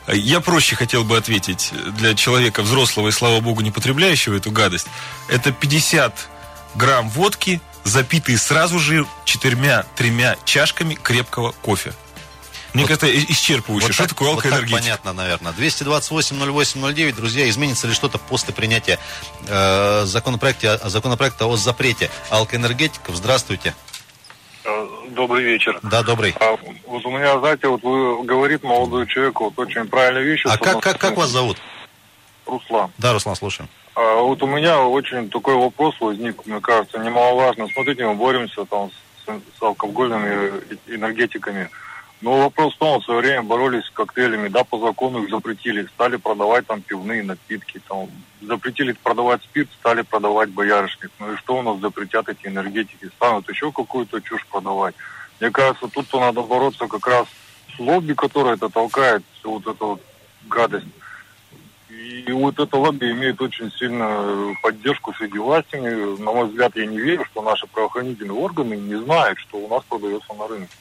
Я 0.07 0.40
проще 0.40 0.77
хотел 0.77 1.03
бы 1.03 1.16
ответить 1.16 1.73
для 1.97 2.14
человека 2.14 2.62
взрослого 2.62 3.09
и, 3.09 3.11
слава 3.11 3.40
богу, 3.40 3.62
не 3.62 3.70
потребляющего 3.70 4.37
эту 4.37 4.51
гадость. 4.51 4.87
Это 5.29 5.51
50 5.51 6.29
грамм 6.75 7.09
водки 7.09 7.61
запитые 7.85 8.38
сразу 8.38 8.79
же 8.79 9.07
четырьмя-тремя 9.25 10.37
чашками 10.44 10.94
крепкого 10.94 11.53
кофе. 11.62 11.92
Мне 12.73 12.83
вот, 12.83 12.88
кажется, 12.88 13.09
исчерпывающе. 13.09 13.87
Вот 13.87 13.94
что 13.94 14.03
так, 14.03 14.09
такое 14.11 14.31
алкоэнергетик? 14.31 14.73
Вот 14.73 14.81
понятно, 14.81 15.12
наверное. 15.12 15.53
228-08-09. 15.53 17.14
Друзья, 17.14 17.49
изменится 17.49 17.87
ли 17.87 17.94
что-то 17.94 18.18
после 18.18 18.53
принятия 18.53 18.99
э, 19.47 20.03
законопроекта, 20.07 20.81
законопроекта 20.88 21.47
о 21.47 21.57
запрете 21.57 22.11
алкоэнергетиков? 22.31 23.14
Здравствуйте. 23.14 23.77
Э, 24.64 24.88
добрый 25.11 25.44
вечер. 25.44 25.79
Да, 25.85 26.03
добрый. 26.03 26.35
А, 26.40 26.57
вот 26.87 27.07
у 27.07 27.11
меня, 27.11 27.38
знаете, 27.38 27.68
вот 27.68 27.83
вы 27.85 28.25
говорит 28.25 28.64
молодой 28.64 29.07
человек 29.07 29.38
вот 29.38 29.57
очень 29.57 29.87
правильную 29.87 30.27
вещь. 30.27 30.42
А 30.44 30.59
как, 30.59 30.83
как, 30.83 30.99
как 30.99 31.16
вас 31.16 31.31
зовут? 31.31 31.59
Руслан. 32.46 32.90
Да, 32.98 33.12
Руслан, 33.12 33.37
слушаем. 33.37 33.68
А 33.94 34.20
вот 34.20 34.42
у 34.42 34.46
меня 34.46 34.83
очень 34.83 35.30
такой 35.30 35.54
вопрос 35.54 35.94
возник, 36.00 36.44
мне 36.46 36.61
кажется, 36.61 36.98
немаловажно. 36.98 37.68
Смотрите, 37.68 38.07
мы 38.07 38.14
боремся 38.14 38.64
там 38.64 38.90
с, 38.90 39.59
с 39.59 39.62
алкогольными 39.62 40.52
энергетиками. 40.87 41.70
Но 42.20 42.38
вопрос 42.38 42.74
в 42.74 42.78
том, 42.78 43.00
в 43.00 43.04
свое 43.04 43.20
время 43.20 43.42
боролись 43.42 43.85
с 43.85 43.90
коктейлями, 43.90 44.48
да, 44.48 44.64
по 44.64 44.78
закону 44.78 45.22
их 45.22 45.30
запретили, 45.30 45.87
стали 45.94 46.16
продавать 46.16 46.66
там 46.66 46.80
пивные 46.80 47.22
напитки, 47.22 47.80
там, 47.87 48.09
запретили 48.40 48.92
продавать 48.92 49.42
спирт, 49.42 49.68
стали 49.78 50.02
продавать 50.02 50.48
боярышник. 50.50 51.11
Ну 51.18 51.35
и 51.35 51.37
что 51.37 51.59
у 51.59 51.62
нас 51.62 51.78
запретят 51.80 52.28
эти 52.28 52.46
энергетики? 52.46 53.11
Станут 53.16 53.48
еще 53.48 53.70
какую-то 53.70 54.20
чушь 54.22 54.46
продавать. 54.46 54.94
Мне 55.38 55.50
кажется, 55.50 55.87
тут 55.88 56.07
-то 56.07 56.20
надо 56.20 56.40
бороться 56.42 56.87
как 56.87 57.07
раз 57.07 57.26
с 57.76 57.78
лобби, 57.78 58.14
которое 58.14 58.54
это 58.54 58.70
толкает, 58.70 59.22
всю 59.38 59.50
вот 59.50 59.66
эту 59.66 59.87
вот 59.87 60.02
гадость. 60.48 60.87
И 62.26 62.33
вот 62.33 62.59
это 62.59 62.76
лобби 62.76 63.11
имеет 63.11 63.40
очень 63.40 63.70
сильную 63.72 64.57
поддержку 64.62 65.12
среди 65.14 65.38
властями. 65.38 66.18
На 66.20 66.33
мой 66.33 66.48
взгляд, 66.48 66.72
я 66.76 66.87
не 66.87 66.98
верю, 66.98 67.24
что 67.30 67.42
наши 67.42 67.66
правоохранительные 67.66 68.33
органы 68.33 68.74
не 68.74 68.96
знают, 68.96 69.38
что 69.38 69.59
у 69.59 69.68
нас 69.68 69.83
продается 69.88 70.33
на 70.35 70.48
рынке. 70.48 70.72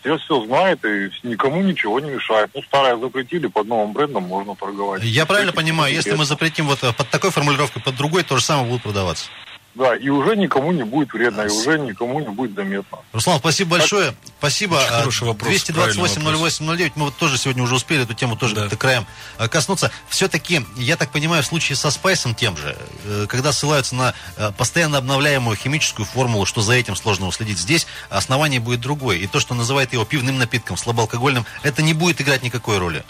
Все 0.00 0.18
все 0.18 0.44
знают 0.46 0.84
и 0.84 1.10
никому 1.22 1.62
ничего 1.62 2.00
не 2.00 2.10
мешает. 2.10 2.50
Ну, 2.54 2.62
старое 2.62 2.96
запретили, 2.96 3.46
под 3.46 3.68
новым 3.68 3.92
брендом 3.92 4.24
можно 4.24 4.56
торговать. 4.56 5.02
Я 5.04 5.26
правильно 5.26 5.52
понимаю, 5.52 5.94
если 5.94 6.14
мы 6.14 6.24
запретим 6.24 6.66
вот 6.66 6.82
э, 6.82 6.92
под 6.92 7.08
такой 7.08 7.30
формулировкой, 7.30 7.82
под 7.82 7.96
другой, 7.96 8.24
то 8.24 8.36
же 8.36 8.42
самое 8.42 8.68
будет 8.68 8.82
продаваться. 8.82 9.26
Да, 9.74 9.96
и 9.96 10.10
уже 10.10 10.36
никому 10.36 10.70
не 10.72 10.82
будет 10.82 11.12
вредно, 11.14 11.42
и 11.42 11.48
уже 11.48 11.78
никому 11.78 12.20
не 12.20 12.28
будет 12.28 12.54
заметно. 12.54 12.98
Руслан, 13.12 13.38
спасибо 13.38 13.78
большое. 13.78 14.14
Спасибо. 14.38 14.74
Очень 14.74 14.86
А, 14.86 14.98
хороший 15.00 15.26
вопрос, 15.28 15.48
228 15.48 16.14
правильный 16.22 16.40
08 16.40 16.92
Мы 16.94 17.04
вот 17.06 17.16
тоже 17.16 17.38
сегодня 17.38 17.62
уже 17.62 17.76
успели 17.76 18.02
эту 18.02 18.12
тему 18.12 18.36
тоже 18.36 18.54
Да. 18.54 18.60
как-то 18.62 18.76
краем 18.76 19.06
а, 19.38 19.48
коснуться. 19.48 19.90
Все-таки, 20.10 20.60
я 20.76 20.96
так 20.96 21.10
понимаю, 21.10 21.42
в 21.42 21.46
случае 21.46 21.76
со 21.76 21.90
спайсом 21.90 22.34
тем 22.34 22.56
же, 22.58 22.76
э, 23.06 23.26
когда 23.28 23.50
ссылаются 23.52 23.94
на 23.94 24.14
э, 24.36 24.52
постоянно 24.58 24.98
обновляемую 24.98 25.56
химическую 25.56 26.04
формулу, 26.04 26.44
что 26.44 26.60
за 26.60 26.74
этим 26.74 26.94
сложно 26.94 27.26
уследить, 27.26 27.58
здесь 27.58 27.86
основание 28.10 28.60
будет 28.60 28.80
другое. 28.80 29.16
И 29.16 29.26
то, 29.26 29.40
что 29.40 29.54
называет 29.54 29.94
его 29.94 30.04
пивным 30.04 30.38
напитком, 30.38 30.76
слабоалкогольным, 30.76 31.46
это 31.62 31.80
не 31.80 31.94
будет 31.94 32.20
играть 32.20 32.42
никакой 32.42 32.76
роли. 32.76 33.04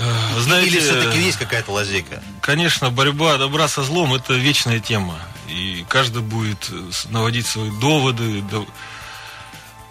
Э, 0.00 0.40
Знаете, 0.40 0.70
Или 0.70 0.80
все-таки 0.80 1.18
есть 1.20 1.38
какая-то 1.38 1.72
лазейка? 1.72 2.22
Конечно, 2.40 2.90
борьба 2.90 3.36
добра 3.36 3.66
со 3.68 3.82
злом– 3.82 4.14
это 4.14 4.34
вечная 4.34 4.78
тема. 4.80 5.18
И 5.48 5.84
каждый 5.88 6.22
будет 6.22 6.68
э, 6.70 6.90
наводить 7.10 7.46
свои 7.46 7.70
доводы. 7.80 8.42
до- 8.42 8.66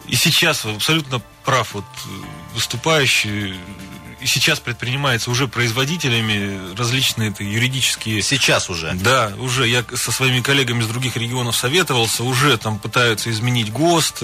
И 0.07 0.15
сейчас 0.15 0.63
абсолютно 0.65 1.21
прав 1.43 1.73
вот 1.73 1.83
э, 2.05 2.09
выступающий. 2.53 3.55
И 4.21 4.25
сейчас 4.25 4.59
предпринимается 4.59 5.29
уже 5.29 5.47
производителями 5.47 6.73
различные 6.75 7.29
это 7.29 7.43
юридические 7.43 8.23
Сейчас 8.23 8.67
уже. 8.69 8.93
да, 8.95 9.31
уже 9.37 9.67
я 9.67 9.85
со 9.95 10.11
своими 10.11 10.41
коллегами 10.41 10.81
из 10.81 10.87
других 10.87 11.17
регионов 11.17 11.55
советовался, 11.55 12.23
уже 12.23 12.57
там 12.57 12.79
пытаются 12.79 13.29
изменить 13.29 13.71
ГОСТ, 13.71 14.23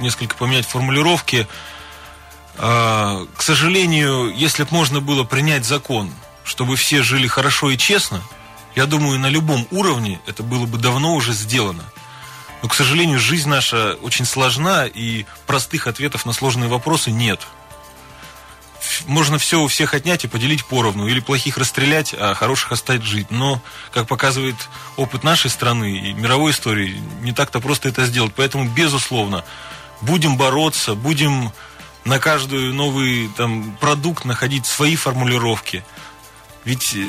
несколько 0.00 0.34
поменять 0.36 0.66
формулировки. 0.66 1.46
А, 2.58 3.26
К 3.36 3.42
сожалению, 3.42 4.32
если 4.34 4.64
бы 4.64 4.70
можно 4.72 5.00
было 5.00 5.24
принять 5.24 5.64
закон, 5.64 6.12
чтобы 6.44 6.76
все 6.76 7.02
жили 7.02 7.26
хорошо 7.26 7.70
и 7.70 7.78
честно, 7.78 8.22
я 8.74 8.86
думаю, 8.86 9.18
на 9.18 9.28
любом 9.28 9.66
уровне 9.70 10.20
это 10.26 10.42
было 10.42 10.66
бы 10.66 10.78
давно 10.78 11.14
уже 11.14 11.32
сделано. 11.32 11.84
Но, 12.62 12.68
к 12.68 12.74
сожалению, 12.74 13.20
жизнь 13.20 13.48
наша 13.48 13.96
очень 14.02 14.24
сложна, 14.24 14.86
и 14.86 15.24
простых 15.46 15.86
ответов 15.86 16.26
на 16.26 16.32
сложные 16.32 16.68
вопросы 16.68 17.10
нет. 17.12 17.46
Можно 19.06 19.38
все 19.38 19.60
у 19.60 19.68
всех 19.68 19.94
отнять 19.94 20.24
и 20.24 20.28
поделить 20.28 20.64
поровну, 20.64 21.06
или 21.06 21.20
плохих 21.20 21.58
расстрелять, 21.58 22.14
а 22.18 22.34
хороших 22.34 22.72
оставить 22.72 23.04
жить. 23.04 23.30
Но, 23.30 23.62
как 23.92 24.08
показывает 24.08 24.56
опыт 24.96 25.22
нашей 25.22 25.50
страны 25.50 25.96
и 25.96 26.12
мировой 26.12 26.50
истории, 26.50 27.00
не 27.20 27.32
так-то 27.32 27.60
просто 27.60 27.88
это 27.88 28.06
сделать. 28.06 28.32
Поэтому, 28.34 28.68
безусловно, 28.68 29.44
будем 30.00 30.36
бороться, 30.36 30.94
будем 30.94 31.52
на 32.08 32.18
каждый 32.18 32.72
новый 32.72 33.28
там, 33.36 33.76
продукт 33.80 34.24
находить 34.24 34.66
свои 34.66 34.96
формулировки. 34.96 35.84
Ведь 36.64 36.94
э, 36.96 37.04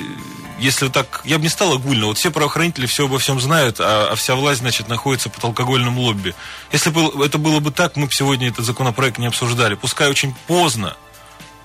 если 0.59 0.89
так, 0.89 1.21
я 1.23 1.37
бы 1.37 1.43
не 1.43 1.49
стал 1.49 1.73
огульно, 1.73 2.07
вот 2.07 2.17
все 2.17 2.31
правоохранители 2.31 2.85
все 2.85 3.05
обо 3.05 3.17
всем 3.17 3.39
знают, 3.39 3.77
а, 3.79 4.09
а 4.11 4.15
вся 4.15 4.35
власть, 4.35 4.59
значит, 4.59 4.89
находится 4.89 5.29
под 5.29 5.43
алкогольным 5.43 5.97
лобби. 5.97 6.35
Если 6.71 6.89
бы 6.89 7.25
это 7.25 7.37
было 7.37 7.59
бы 7.59 7.71
так, 7.71 7.95
мы 7.95 8.07
бы 8.07 8.13
сегодня 8.13 8.49
этот 8.49 8.65
законопроект 8.65 9.17
не 9.17 9.27
обсуждали. 9.27 9.75
Пускай 9.75 10.09
очень 10.09 10.35
поздно, 10.47 10.97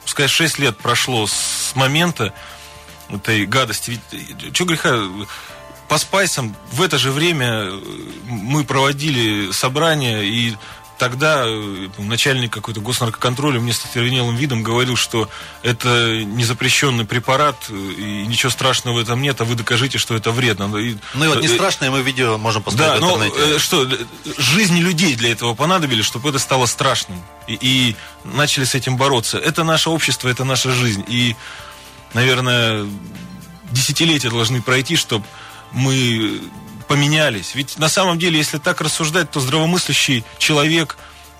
пускай 0.05 0.29
6 0.29 0.59
лет 0.61 0.79
прошло 0.79 1.27
с 1.27 1.73
момента 1.75 2.33
этой 3.09 3.47
гадости. 3.47 4.01
Ведь, 4.11 4.55
что 4.55 4.65
греха, 4.65 4.99
по 5.89 5.99
спайсам 5.99 6.57
в 6.71 6.83
это 6.83 6.99
же 6.99 7.11
время 7.11 7.65
э, 7.65 7.81
мы 8.27 8.63
проводили 8.65 9.51
собрания, 9.51 10.23
и 10.23 10.55
тогда 10.99 11.45
э, 11.47 11.89
начальник 11.99 12.53
какой-то 12.53 12.81
госнаркоконтроля 12.81 13.61
мне 13.61 13.73
с 13.73 13.85
отервенелым 13.85 14.37
видом 14.37 14.63
говорил, 14.63 14.97
что 14.97 15.29
это 15.63 16.23
незапрещенный 16.25 17.05
препарат, 17.05 17.57
э, 17.69 17.75
и 17.75 18.27
ничего 18.27 18.51
страшного 18.51 18.97
в 18.97 18.99
этом 18.99 19.21
нет, 19.21 19.41
а 19.41 19.45
вы 19.45 19.55
докажите, 19.55 19.99
что 19.99 20.15
это 20.15 20.31
вредно. 20.31 20.75
И- 20.77 20.97
Ну 21.15 21.25
и 21.25 21.29
вот 21.29 21.41
не 21.41 21.49
э, 21.49 21.55
страшное 21.55 21.91
мы 21.91 22.03
видео 22.03 22.39
можем 22.39 22.63
да, 22.63 22.71
поставить 22.71 22.99
в 22.99 23.01
но 23.01 23.25
интернете. 23.27 23.57
э, 23.57 23.59
что, 23.59 23.89
жизни 24.39 24.81
людей 24.81 25.15
для 25.17 25.33
этого 25.33 25.55
понадобились, 25.55 26.05
чтобы 26.05 26.29
это 26.31 26.39
стало 26.39 26.67
страшным. 26.67 27.23
И, 27.47 27.59
и 27.61 27.97
начали 28.25 28.65
с 28.65 28.75
этим 28.75 28.97
бороться. 28.97 29.39
Это 29.39 29.65
наше 29.65 29.91
общество, 29.91 30.29
это 30.29 30.45
наша 30.45 30.71
жизнь. 30.73 31.05
И, 31.09 31.37
наверное, 32.15 32.87
десятилетия 33.73 34.31
должны 34.31 34.63
пройти, 34.63 34.97
чтобы 34.97 35.25
мы 35.73 36.41
поменялись. 36.95 37.57
Ведь 37.57 37.77
на 37.77 37.89
самом 37.89 38.21
деле, 38.21 38.39
если 38.39 38.59
так 38.59 38.81
рассуждать, 38.81 39.29
то 39.29 39.41
здравомыслящий 39.41 40.25
человек, 40.39 40.97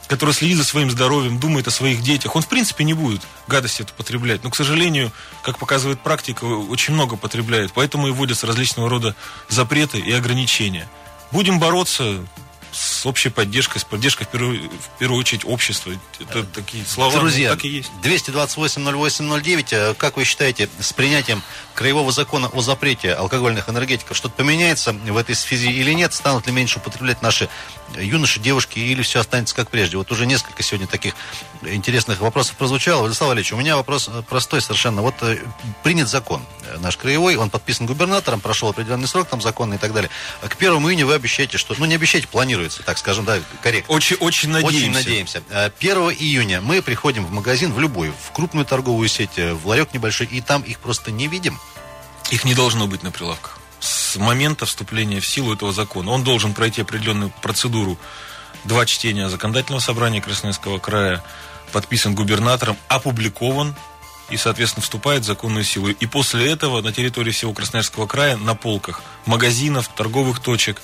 который 0.09 0.35
следит 0.35 0.57
за 0.57 0.65
своим 0.65 0.91
здоровьем, 0.91 1.39
думает 1.39 1.69
о 1.69 1.71
своих 1.71 2.03
детях, 2.03 2.35
он 2.35 2.43
в 2.43 2.49
принципе 2.49 2.83
не 2.83 2.93
будет 2.93 3.21
гадости 3.47 3.83
это 3.83 3.93
потреблять. 3.93 4.43
Но, 4.43 4.51
к 4.51 4.57
сожалению, 4.57 5.13
как 5.45 5.59
показывает 5.59 6.01
практика, 6.01 6.43
очень 6.45 6.95
много 6.95 7.15
потребляет. 7.15 7.71
Поэтому 7.73 8.09
и 8.09 8.11
вводятся 8.11 8.49
различного 8.49 8.91
рода 8.91 9.15
запреты 9.49 10.01
и 10.01 10.11
ограничения. 10.11 10.89
Будем 11.31 11.61
бороться 11.61 12.25
с 12.75 13.07
общей 13.07 13.29
поддержкой, 13.29 13.79
с 13.79 13.85
поддержкой 13.85 14.25
в 14.25 14.29
первую, 14.29 14.71
в 14.71 14.99
первую 14.99 15.21
очередь 15.21 15.45
общества. 15.45 15.93
Это 16.19 16.45
такие 16.45 16.85
слова, 16.85 17.15
но 17.15 17.21
Друзья, 17.21 17.51
так 17.51 17.65
и 17.65 17.69
есть. 17.69 17.91
228-08-09, 18.03 19.67
э, 19.71 19.95
как 19.95 20.17
вы 20.17 20.25
считаете, 20.25 20.69
с 20.81 20.93
принятием 20.93 21.43
краевого 21.75 22.13
закона 22.13 22.49
о 22.49 22.61
запрете 22.61 23.13
алкогольных 23.13 23.69
энергетиков 23.69 24.17
что-то 24.17 24.35
поменяется 24.35 24.93
в 24.93 25.17
этой 25.17 25.35
связи 25.35 25.71
или 25.71 25.93
нет? 25.93 26.13
Станут 26.13 26.47
ли 26.47 26.53
меньше 26.53 26.79
употреблять 26.79 27.23
наши 27.23 27.49
юноши, 27.97 28.41
девушки, 28.41 28.79
или 28.79 29.03
все 29.03 29.21
останется 29.21 29.55
как 29.55 29.71
прежде? 29.71 29.97
Вот 29.97 30.11
уже 30.11 30.27
несколько 30.27 30.63
сегодня 30.63 30.87
таких 30.87 31.15
интересных 31.63 32.21
вопросов 32.21 32.57
прозвучало. 32.57 33.01
Владислав 33.01 33.29
Валерьевич, 33.29 33.53
у 33.53 33.57
меня 33.57 33.77
вопрос 33.77 34.09
э, 34.13 34.23
простой 34.29 34.61
совершенно. 34.61 35.03
Вот 35.03 35.15
э, 35.23 35.39
принят 35.83 36.09
закон 36.09 36.43
э, 36.63 36.79
наш 36.79 36.97
краевой, 36.97 37.37
он 37.37 37.51
подписан 37.51 37.87
губернатором, 37.87 38.41
прошел 38.41 38.69
определенный 38.69 39.09
срок 39.09 39.29
там 39.29 39.41
законный 39.41 39.77
и 39.77 39.79
так 39.79 39.93
далее. 39.93 40.11
К 40.43 40.55
1 40.57 40.73
июня 40.73 41.07
вы 41.07 41.15
обещаете, 41.15 41.59
что... 41.59 41.75
Ну, 41.79 41.85
не 41.87 41.95
обещаете, 41.95 42.29
планируется, 42.65 42.83
так 42.83 42.99
скажем, 42.99 43.25
да, 43.25 43.39
корректно. 43.63 43.95
Очень, 43.95 44.17
очень 44.17 44.51
надеемся. 44.51 44.79
Очень 44.79 44.93
надеемся. 44.93 45.43
Э, 45.51 45.71
1 45.79 45.97
июня 46.19 46.61
мы 46.61 46.83
приходим 46.83 47.27
в 47.27 47.31
магазин, 47.31 47.73
в 47.73 47.81
любой, 47.81 48.11
в 48.11 48.33
крупную 48.33 48.65
торговую 48.65 49.09
сеть, 49.09 49.39
э, 49.39 49.53
в 49.53 49.67
ларек 49.67 49.93
небольшой, 49.95 50.27
и 50.27 50.41
там 50.41 50.63
их 50.63 50.79
просто 50.79 51.11
не 51.11 51.29
видим. 51.29 51.59
Их 52.31 52.45
не 52.45 52.55
должно 52.55 52.87
быть 52.87 53.03
на 53.03 53.11
прилавках. 53.11 53.59
С 53.81 54.17
момента 54.17 54.65
вступления 54.65 55.21
в 55.21 55.27
силу 55.27 55.55
этого 55.55 55.73
закона. 55.73 56.11
Он 56.11 56.25
должен 56.25 56.55
пройти 56.55 56.83
определенную 56.83 57.31
процедуру. 57.43 57.99
Два 58.65 58.87
чтения 58.87 59.29
законодательного 59.29 59.81
собрания 59.81 60.23
Красноярского 60.23 60.79
края, 60.79 61.23
подписан 61.73 62.15
губернатором, 62.15 62.79
опубликован 62.89 63.75
и, 64.31 64.39
соответственно, 64.39 64.83
вступает 64.83 65.23
в 65.23 65.27
законную 65.27 65.65
силу. 65.65 65.89
И 65.89 66.07
после 66.07 66.51
этого 66.51 66.81
на 66.81 66.93
территории 66.93 67.31
всего 67.31 67.53
Красноярского 67.53 68.07
края 68.07 68.39
на 68.39 68.55
полках 68.55 69.03
магазинов, 69.27 69.89
торговых 69.95 70.41
точек, 70.41 70.81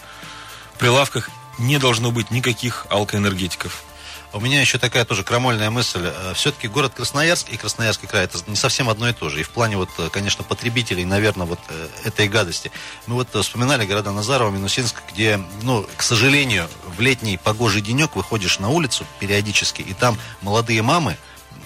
прилавках 0.79 1.31
не 1.59 1.79
должно 1.79 2.11
быть 2.11 2.31
никаких 2.31 2.87
алкоэнергетиков. 2.91 3.85
У 4.33 4.39
меня 4.39 4.61
еще 4.61 4.79
такая 4.79 5.05
тоже 5.05 5.25
крамольная 5.25 5.71
мысль. 5.71 6.09
Все-таки 6.35 6.69
город 6.69 6.93
Красноярск 6.95 7.49
и 7.49 7.57
Красноярский 7.57 8.07
край 8.07 8.25
это 8.25 8.39
не 8.47 8.55
совсем 8.55 8.89
одно 8.89 9.09
и 9.09 9.13
то 9.13 9.29
же. 9.29 9.41
И 9.41 9.43
в 9.43 9.51
плане, 9.51 9.77
вот, 9.77 9.89
э, 9.99 10.09
конечно, 10.09 10.45
потребителей, 10.45 11.05
наверное, 11.05 11.47
вот 11.47 11.59
э, 11.69 11.89
этой 12.05 12.29
гадости. 12.29 12.71
Мы 13.09 13.17
вот 13.17 13.35
э, 13.35 13.43
вспоминали 13.43 13.87
города 13.87 14.13
Назарова, 14.13 14.51
Минусинск, 14.51 15.03
где, 15.13 15.41
ну, 15.63 15.85
к 15.97 16.03
сожалению, 16.03 16.69
в 16.97 17.01
летний 17.01 17.39
погожий 17.39 17.83
денек 17.83 18.15
выходишь 18.15 18.61
на 18.61 18.69
улицу 18.69 19.05
периодически, 19.19 19.83
и 19.83 19.95
там 19.95 20.17
молодые 20.43 20.83
мамы, 20.83 21.17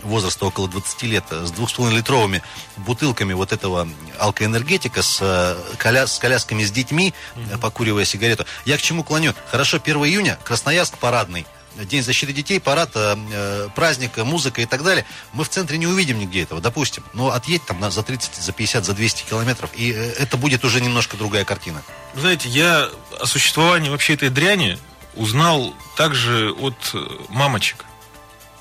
возраста 0.03 0.47
около 0.47 0.69
20 0.69 1.03
лет, 1.05 1.25
с 1.31 1.51
2,5-литровыми 1.53 2.43
бутылками 2.77 3.33
вот 3.33 3.53
этого 3.53 3.89
алкоэнергетика, 4.19 5.03
с, 5.03 5.19
э, 5.21 5.57
коля- 5.79 6.07
с 6.07 6.19
колясками 6.19 6.63
с 6.65 6.71
детьми, 6.71 7.15
э, 7.37 7.59
покуривая 7.59 8.05
сигарету. 8.05 8.47
Я 8.65 8.77
к 8.77 8.83
чему 8.83 9.03
клоню? 9.03 9.35
Хорошо, 9.51 9.79
1 9.79 10.05
июня, 10.05 10.39
Красноярск 10.45 10.99
парадный. 10.99 11.47
День 11.77 12.05
защиты 12.05 12.33
детей, 12.33 12.61
парад, 12.61 12.91
э, 12.95 13.17
э, 13.33 13.69
праздник, 13.75 14.17
музыка 14.19 14.61
и 14.63 14.67
так 14.67 14.85
далее, 14.85 15.05
мы 15.33 15.43
в 15.43 15.49
центре 15.49 15.77
не 15.77 15.89
увидим 15.89 16.21
нигде 16.21 16.43
этого, 16.43 16.61
допустим. 16.61 17.03
Но 17.15 17.31
отъедь 17.31 17.65
там 17.67 17.81
на, 17.81 17.91
за 17.91 18.05
30, 18.05 18.37
за 18.37 18.53
50, 18.53 18.85
за 18.85 18.93
200 18.93 19.25
километров, 19.25 19.71
и 19.75 19.91
э, 19.93 20.13
это 20.19 20.37
будет 20.37 20.65
уже 20.65 20.81
немножко 20.81 21.17
другая 21.17 21.45
картина. 21.45 21.83
Знаете, 22.15 22.49
я 22.49 22.89
о 23.19 23.27
существовании 23.27 23.89
вообще 23.91 24.15
этой 24.15 24.29
дряни 24.29 24.79
узнал 25.17 25.75
также 25.97 26.53
от 26.53 26.95
мамочек 27.29 27.85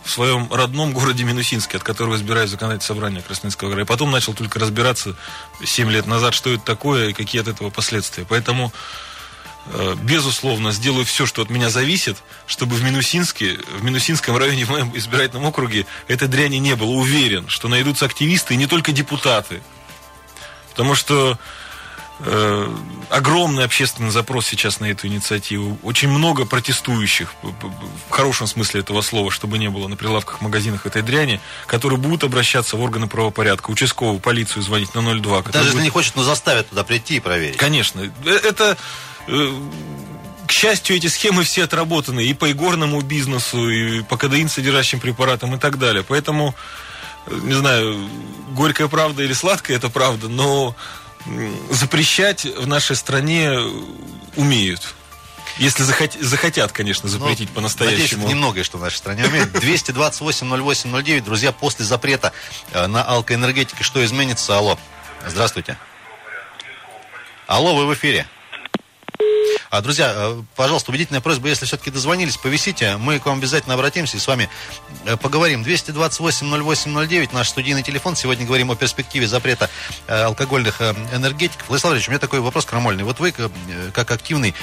в 0.04 0.10
своем 0.10 0.52
родном 0.52 0.94
городе 0.94 1.24
Минусинске, 1.24 1.78
от 1.78 1.84
которого 1.84 2.16
избираю 2.16 2.48
законодательное 2.48 2.88
собрание 2.88 3.22
Красноярского 3.22 3.72
края. 3.72 3.86
Потом 3.86 4.12
начал 4.12 4.34
только 4.34 4.60
разбираться 4.60 5.16
7 5.64 5.90
лет 5.90 6.06
назад, 6.08 6.34
что 6.34 6.52
это 6.52 6.64
такое 6.64 7.10
и 7.10 7.14
какие 7.14 7.42
от 7.42 7.48
этого 7.48 7.70
последствия. 7.70 8.26
Поэтому, 8.28 8.74
э, 9.68 9.96
безусловно, 10.02 10.72
сделаю 10.72 11.06
все, 11.06 11.26
что 11.26 11.42
от 11.42 11.50
меня 11.50 11.70
зависит, 11.70 12.18
чтобы 12.48 12.76
в 12.76 12.84
Минусинске, 12.84 13.58
в 13.80 13.84
Минусинском 13.84 14.36
районе, 14.36 14.66
в 14.66 14.70
моем 14.70 14.96
избирательном 14.96 15.46
округе, 15.46 15.86
этой 16.08 16.28
дряни 16.28 16.58
не 16.58 16.76
было. 16.76 16.92
Уверен, 16.92 17.48
что 17.48 17.70
найдутся 17.70 18.06
активисты 18.06 18.56
и 18.56 18.58
не 18.58 18.68
только 18.68 18.92
депутаты. 18.92 19.62
Потому 20.72 20.96
что 20.96 21.40
огромный 23.10 23.64
общественный 23.64 24.12
запрос 24.12 24.48
сейчас 24.48 24.80
на 24.80 24.86
эту 24.86 25.08
инициативу. 25.08 25.78
Очень 25.84 26.10
много 26.10 26.46
протестующих, 26.46 27.34
в 27.42 28.10
хорошем 28.10 28.48
смысле 28.48 28.82
этого 28.82 29.02
слова, 29.02 29.30
чтобы 29.32 29.58
не 29.58 29.70
было 29.70 29.88
на 29.88 29.96
прилавках 29.96 30.42
магазинах 30.42 30.86
этой 30.86 31.02
дряни, 31.02 31.40
которые 31.68 32.00
будут 32.00 32.24
обращаться 32.24 32.78
в 32.78 32.82
органы 32.82 33.08
правопорядка, 33.08 33.70
участковую, 33.72 34.20
полицию 34.20 34.64
звонить 34.64 34.94
на 34.96 35.02
02. 35.02 35.44
Даже 35.44 35.70
если 35.70 35.82
не 35.82 35.90
хочет, 35.90 36.16
но 36.16 36.24
заставят 36.24 36.70
туда 36.70 36.84
прийти 36.84 37.18
и 37.18 37.20
проверить. 37.20 37.58
Конечно. 37.58 38.02
Э, 38.26 38.30
Это, 38.44 38.78
э, 39.28 39.54
к 40.48 40.52
счастью, 40.52 40.96
эти 40.96 41.08
схемы 41.08 41.44
все 41.44 41.64
отработаны 41.64 42.26
и 42.26 42.34
по 42.34 42.52
игорному 42.52 43.02
бизнесу, 43.02 43.70
и 43.70 44.02
по 44.02 44.18
кадеин 44.18 44.50
содержащим 44.50 45.00
препаратам 45.00 45.56
и 45.56 45.60
так 45.60 45.78
далее. 45.78 46.04
Поэтому, 46.08 46.56
э, 47.28 47.40
не 47.44 47.54
знаю, 47.54 48.10
горькая 48.52 48.88
правда 48.88 49.24
или 49.24 49.34
сладкая 49.34 49.78
это 49.78 49.90
правда, 49.90 50.30
но 50.30 50.76
запрещать 51.70 52.46
в 52.46 52.68
нашей 52.68 52.96
стране 52.96 53.46
э, 53.52 53.70
умеют. 54.36 54.94
Если 55.58 55.84
захот- 55.84 56.18
захотят, 56.20 56.72
конечно, 56.72 57.08
запретить 57.08 57.50
Ну, 57.54 57.62
Надеюсь, 57.62 57.76
это 57.76 57.78
по-настоящему. 57.84 58.28
немногое, 58.28 58.64
что 58.64 58.78
в 58.78 58.82
нашей 58.82 58.96
стране 58.98 59.26
умеют. 59.26 59.50
228-08-09. 59.54 61.22
Друзья, 61.22 61.52
после 61.52 61.86
запрета 61.86 62.34
э, 62.72 62.88
на 62.88 63.04
алкоэнергетике 63.04 63.84
что 63.84 64.04
изменится? 64.04 64.58
Алло. 64.58 64.78
Здравствуйте. 65.28 65.78
Алло, 67.48 67.76
вы 67.76 67.86
в 67.88 67.94
эфире. 67.94 68.26
А, 69.74 69.82
друзья, 69.82 70.14
э, 70.16 70.42
пожалуйста, 70.56 70.92
убедительная 70.92 71.20
просьба, 71.20 71.48
если 71.48 71.66
все-таки 71.66 71.90
дозвонились, 71.90 72.38
повисите, 72.38 72.98
мы 72.98 73.18
к 73.18 73.26
вам 73.26 73.40
обязательно 73.40 73.74
обратимся 73.74 74.18
и 74.18 74.20
с 74.20 74.28
вами 74.28 74.48
э, 75.06 75.18
поговорим. 75.18 75.64
228-08-09, 75.64 77.30
наш 77.34 77.50
студийный 77.50 77.82
телефон. 77.82 78.16
Сегодня 78.16 78.46
говорим 78.46 78.70
о 78.70 78.76
перспективе 78.76 79.28
запрета 79.28 79.72
э, 80.06 80.26
алкогольных 80.26 80.80
энергетиков. 80.80 81.68
Владислав 81.70 81.94
Ильич, 81.94 82.08
у 82.08 82.12
меня 82.12 82.20
такой 82.20 82.40
вопрос 82.40 82.66
крамольный. 82.66 83.04
Вот 83.04 83.20
вы, 83.20 83.34
как 83.94 84.12
активный, 84.12 84.54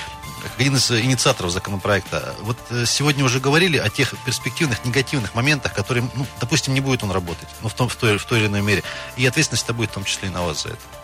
как 0.43 0.53
один 0.61 0.77
из 0.77 0.89
инициаторов 0.93 1.51
законопроекта, 1.51 2.37
вот 2.43 2.57
сегодня 2.87 3.25
уже 3.25 3.41
говорили 3.41 3.79
о 3.79 3.89
тех 3.89 4.15
перспективных, 4.25 4.85
негативных 4.85 5.35
моментах, 5.35 5.75
которые, 5.75 6.09
ну, 6.15 6.25
допустим, 6.41 6.73
не 6.73 6.81
будет 6.81 7.03
он 7.03 7.11
работать, 7.11 7.49
ну, 7.63 7.69
в, 7.69 7.75
том, 7.75 7.89
в, 7.89 7.97
той, 7.97 8.17
в 8.17 8.25
той 8.25 8.39
или 8.39 8.47
иной 8.47 8.63
мере. 8.63 8.85
И 9.17 9.27
ответственность 9.27 9.65
это 9.65 9.75
будет 9.75 9.91
в 9.91 9.95
том 9.95 10.05
числе 10.05 10.29
и 10.29 10.31
на 10.31 10.43
вас 10.43 10.63
за 10.63 10.69
это. 10.69 11.00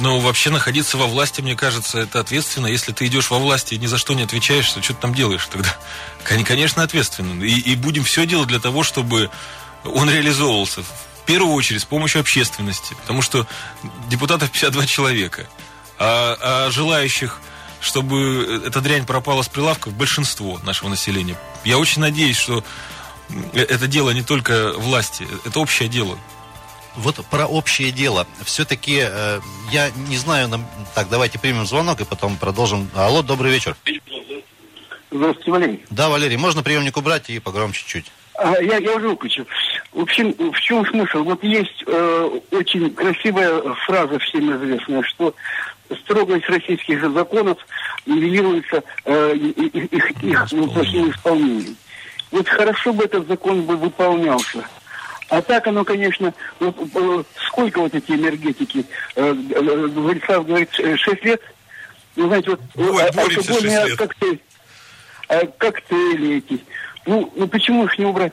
Ну, 0.00 0.18
вообще 0.18 0.50
находиться 0.50 0.96
во 0.96 1.06
власти, 1.06 1.40
мне 1.40 1.54
кажется, 1.54 2.00
это 2.00 2.20
ответственно. 2.20 2.66
Если 2.66 2.92
ты 2.92 3.06
идешь 3.06 3.30
во 3.30 3.38
власти 3.38 3.74
и 3.74 3.78
ни 3.78 3.86
за 3.86 3.98
что 3.98 4.14
не 4.14 4.22
отвечаешь, 4.22 4.70
то 4.70 4.82
что 4.82 4.94
ты 4.94 5.00
там 5.00 5.14
делаешь 5.14 5.46
тогда? 5.50 5.74
Кон- 6.24 6.44
Конечно, 6.44 6.82
ответственно. 6.82 7.42
И, 7.44 7.60
и 7.60 7.76
будем 7.76 8.04
все 8.04 8.26
делать 8.26 8.48
для 8.48 8.58
того, 8.58 8.82
чтобы 8.82 9.30
он 9.84 10.10
реализовывался. 10.10 10.82
В 10.82 11.26
первую 11.26 11.54
очередь 11.54 11.82
с 11.82 11.84
помощью 11.84 12.20
общественности. 12.20 12.94
Потому 12.94 13.22
что 13.22 13.46
депутатов 14.08 14.50
52 14.50 14.86
человека. 14.86 15.46
А, 15.98 16.36
а 16.40 16.70
желающих, 16.70 17.40
чтобы 17.80 18.62
эта 18.66 18.80
дрянь 18.80 19.06
пропала 19.06 19.42
с 19.42 19.48
прилавков, 19.48 19.92
большинство 19.94 20.58
нашего 20.64 20.88
населения. 20.88 21.36
Я 21.64 21.78
очень 21.78 22.02
надеюсь, 22.02 22.36
что 22.36 22.64
э, 23.52 23.60
это 23.60 23.86
дело 23.86 24.10
не 24.10 24.22
только 24.22 24.72
власти, 24.72 25.26
это 25.44 25.60
общее 25.60 25.88
дело. 25.88 26.18
Вот 26.96 27.16
про 27.26 27.46
общее 27.46 27.90
дело. 27.90 28.26
Все-таки 28.44 29.00
э, 29.02 29.40
я 29.72 29.90
не 30.08 30.16
знаю, 30.16 30.48
нам... 30.48 30.64
так, 30.94 31.08
давайте 31.08 31.38
примем 31.38 31.66
звонок 31.66 32.00
и 32.00 32.04
потом 32.04 32.36
продолжим. 32.36 32.88
Алло, 32.94 33.22
добрый 33.22 33.50
вечер. 33.50 33.76
Здравствуйте, 35.10 35.50
Валерий. 35.50 35.84
Да, 35.90 36.08
Валерий, 36.08 36.36
можно 36.36 36.62
приемник 36.62 36.96
убрать 36.96 37.30
и 37.30 37.38
погромче 37.38 37.84
чуть. 37.86 38.10
А, 38.36 38.60
Я, 38.60 38.78
я 38.78 38.94
уже 38.94 39.08
выключил. 39.08 39.46
В 39.92 40.00
общем, 40.00 40.32
в 40.52 40.60
чем 40.60 40.84
смысл? 40.86 41.22
Вот 41.22 41.42
есть 41.44 41.84
э, 41.86 42.40
очень 42.50 42.90
красивая 42.94 43.60
фраза 43.86 44.18
всем 44.18 44.56
известная, 44.56 45.02
что 45.02 45.34
строгость 46.02 46.48
российских 46.48 47.00
законов 47.12 47.58
нивелируется 48.06 48.82
э, 49.04 49.36
их, 49.36 50.22
их 50.22 50.52
ну, 50.52 50.68
плохим 50.68 51.10
исполнением. 51.10 51.76
Вот 52.30 52.48
хорошо 52.48 52.92
бы 52.92 53.04
этот 53.04 53.28
закон 53.28 53.62
бы 53.62 53.76
выполнялся. 53.76 54.64
А 55.34 55.42
так 55.42 55.66
оно, 55.66 55.84
конечно, 55.84 56.32
вот, 56.60 56.76
э, 56.94 57.24
сколько 57.48 57.80
вот 57.80 57.92
эти 57.92 58.12
энергетики, 58.12 58.86
э, 59.16 59.34
э, 59.54 59.86
Владислав 59.88 60.46
говорит, 60.46 60.70
6 60.72 61.24
лет, 61.24 61.42
ну, 62.14 62.28
знаете, 62.28 62.50
вот 62.50 62.60
Ой, 62.76 63.02
алкогольные 63.08 63.86
лет. 63.86 63.98
коктейли, 63.98 64.40
а 65.28 65.46
коктейли 65.46 66.36
эти. 66.36 66.62
Ну, 67.06 67.32
ну 67.34 67.48
почему 67.48 67.84
их 67.84 67.98
не 67.98 68.04
убрать? 68.04 68.32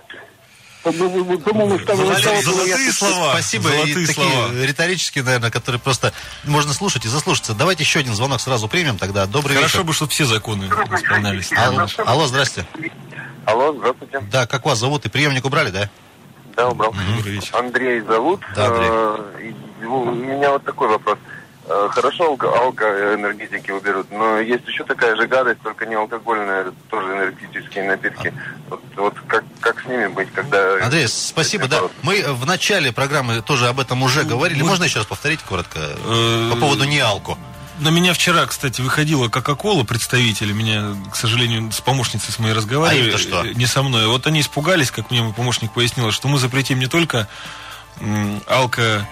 По-моему, 0.84 1.24
Валерий, 1.24 2.42
золотые 2.42 2.92
слова. 2.92 3.32
Спасибо. 3.34 3.70
Золотые 3.70 4.04
и 4.04 4.06
такие 4.06 4.14
слова. 4.14 4.64
риторические, 4.64 5.24
наверное, 5.24 5.52
которые 5.52 5.80
просто 5.80 6.14
можно 6.44 6.74
слушать 6.74 7.06
и 7.06 7.08
заслушаться. 7.08 7.54
Давайте 7.54 7.84
еще 7.84 8.00
один 8.00 8.14
звонок 8.14 8.42
сразу 8.42 8.68
примем 8.68 8.98
тогда. 8.98 9.26
Добрый 9.26 9.56
Хорошо 9.56 9.80
вечер. 9.80 9.88
бы, 9.88 9.94
чтобы 9.94 10.12
все 10.12 10.26
законы 10.26 10.66
исполнялись. 10.66 11.52
Алло, 11.54 11.88
алло, 11.98 12.28
здрасте. 12.28 12.66
Алло, 13.46 13.74
здравствуйте. 13.74 14.22
Да, 14.32 14.46
как 14.46 14.66
вас 14.66 14.80
зовут? 14.80 15.06
И 15.06 15.10
приемник 15.10 15.46
убрали, 15.46 15.70
да? 15.70 15.90
Да, 16.56 16.70
убрал. 16.70 16.94
Добрый 17.16 17.34
вечер. 17.34 17.56
Андрей 17.56 18.02
зовут. 18.02 18.42
Да, 18.56 18.68
Андрей. 18.68 18.90
Э, 18.90 19.86
У 19.88 20.06
меня 20.12 20.52
вот 20.52 20.64
такой 20.64 20.88
вопрос. 20.90 21.18
Э, 21.68 21.88
Хорошо 21.92 22.34
алко- 22.34 22.52
алкоэнергетики 22.58 23.72
уберут, 23.72 24.08
но 24.12 24.40
есть 24.40 24.68
еще 24.68 24.84
такая 24.84 25.16
же 25.16 25.28
гадость, 25.28 25.62
только 25.62 25.86
не 25.86 25.96
алкогольная, 25.96 26.72
тоже 26.90 27.08
энергетические 27.14 27.86
напитки. 27.86 28.34
Вот, 28.70 28.82
вот 28.96 29.14
как, 29.28 29.44
как 29.60 29.80
с 29.82 29.86
ними 29.86 30.08
быть, 30.08 30.32
когда... 30.34 30.84
Андрей, 30.84 31.08
спасибо, 31.08 31.68
да. 31.68 31.82
Мы 32.04 32.24
в 32.34 32.46
начале 32.46 32.92
программы 32.92 33.42
тоже 33.42 33.68
об 33.68 33.80
этом 33.80 34.02
уже 34.04 34.24
говорили. 34.24 34.62
мы- 34.62 34.70
Можно 34.70 34.86
еще 34.86 35.00
раз 35.00 35.08
повторить 35.08 35.42
коротко? 35.44 35.80
Э, 35.80 36.50
По 36.54 36.58
поводу 36.60 36.84
не 36.86 37.00
алко. 37.00 37.38
На 37.80 37.90
меня 37.90 38.14
вчера, 38.14 38.46
кстати, 38.46 38.82
выходила 38.82 39.28
Кока-Кола, 39.28 39.84
представители 39.84 40.54
меня, 40.54 40.96
к 41.12 41.16
сожалению, 41.16 41.72
с 41.72 41.82
помощницей 41.82 42.32
с 42.32 42.38
моей 42.38 42.54
разговаривали. 42.54 43.10
А 43.10 43.14
им-то 43.14 43.18
что? 43.18 43.44
Не 43.44 43.66
со 43.66 43.82
мной. 43.82 44.08
Вот 44.08 44.28
они 44.28 44.42
испугались, 44.42 44.92
как 44.92 45.10
мне 45.10 45.22
мой 45.24 45.34
помощник 45.34 45.72
пояснил, 45.72 46.12
что 46.12 46.28
мы 46.28 46.38
запретим 46.38 46.80
не 46.80 46.88
только 46.88 47.28
алко 48.48 49.08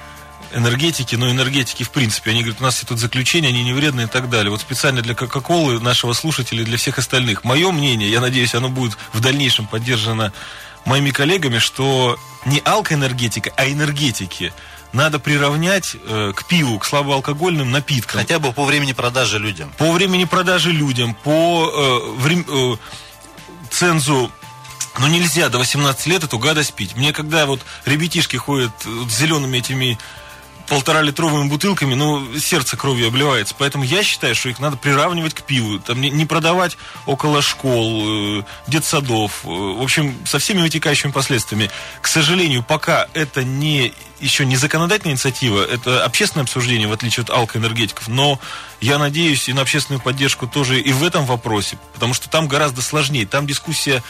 энергетики, 0.53 1.15
но 1.15 1.29
энергетики 1.29 1.83
в 1.83 1.91
принципе. 1.91 2.31
Они 2.31 2.41
говорят, 2.41 2.61
у 2.61 2.63
нас 2.63 2.79
тут 2.79 2.99
заключения, 2.99 3.49
они 3.49 3.63
не 3.63 3.73
вредны 3.73 4.01
и 4.01 4.07
так 4.07 4.29
далее. 4.29 4.51
Вот 4.51 4.61
специально 4.61 5.01
для 5.01 5.15
Кока-Колы, 5.15 5.79
нашего 5.79 6.13
слушателя 6.13 6.61
и 6.61 6.65
для 6.65 6.77
всех 6.77 6.97
остальных. 6.97 7.43
Мое 7.43 7.71
мнение, 7.71 8.09
я 8.11 8.21
надеюсь, 8.21 8.55
оно 8.55 8.69
будет 8.69 8.97
в 9.13 9.19
дальнейшем 9.19 9.67
поддержано 9.67 10.33
моими 10.85 11.11
коллегами, 11.11 11.59
что 11.59 12.17
не 12.45 12.61
алкоэнергетика, 12.63 13.51
а 13.57 13.67
энергетики 13.67 14.53
надо 14.93 15.19
приравнять 15.19 15.95
э, 15.95 16.33
к 16.35 16.45
пиву, 16.45 16.79
к 16.79 16.85
слабоалкогольным 16.85 17.71
напиткам. 17.71 18.19
Хотя 18.19 18.39
бы 18.39 18.51
по 18.53 18.65
времени 18.65 18.93
продажи 18.93 19.39
людям. 19.39 19.71
По 19.77 19.91
времени 19.91 20.25
продажи 20.25 20.71
людям, 20.71 21.15
по 21.15 21.69
э, 21.71 22.21
врем- 22.21 22.45
э, 22.47 22.77
цензу 23.69 24.31
ну 24.99 25.07
нельзя 25.07 25.49
до 25.49 25.59
18 25.59 26.07
лет 26.07 26.23
эту 26.23 26.39
гадость 26.39 26.73
пить. 26.73 26.95
Мне 26.95 27.13
когда 27.13 27.45
вот 27.45 27.61
ребятишки 27.85 28.35
ходят 28.35 28.71
э, 28.85 28.89
с 29.09 29.17
зелеными 29.17 29.57
этими 29.57 29.97
полтора 30.69 31.01
литровыми 31.01 31.49
бутылками, 31.49 31.95
ну, 31.95 32.37
сердце 32.39 32.77
кровью 32.77 33.07
обливается. 33.07 33.55
Поэтому 33.57 33.83
я 33.83 34.03
считаю, 34.03 34.35
что 34.35 34.49
их 34.49 34.59
надо 34.59 34.77
приравнивать 34.77 35.33
к 35.33 35.41
пиву. 35.41 35.79
Там 35.79 35.99
не, 35.99 36.09
не 36.09 36.25
продавать 36.25 36.77
около 37.05 37.41
школ, 37.41 38.39
э, 38.39 38.43
детсадов. 38.67 39.41
э, 39.43 39.47
в 39.47 39.81
общем, 39.81 40.15
со 40.25 40.39
всеми 40.39 40.61
вытекающими 40.61 41.11
последствиями. 41.11 41.71
К 42.01 42.07
сожалению, 42.07 42.63
пока 42.63 43.07
это 43.13 43.43
не 43.43 43.93
еще 44.19 44.45
не 44.45 44.57
законодательная 44.57 45.13
инициатива, 45.13 45.63
это 45.63 46.03
общественное 46.03 46.43
обсуждение, 46.43 46.87
в 46.87 46.93
отличие 46.93 47.23
от 47.23 47.29
алкоэнергетиков. 47.29 48.07
Но 48.07 48.39
я 48.81 48.97
надеюсь 48.97 49.49
и 49.49 49.53
на 49.53 49.61
общественную 49.61 50.01
поддержку 50.01 50.47
тоже 50.47 50.79
и 50.79 50.91
в 50.91 51.03
этом 51.03 51.25
вопросе, 51.25 51.77
потому 51.93 52.13
что 52.13 52.29
там 52.29 52.47
гораздо 52.47 52.81
сложнее. 52.81 53.25
Там 53.25 53.47
дискуссия 53.47 54.03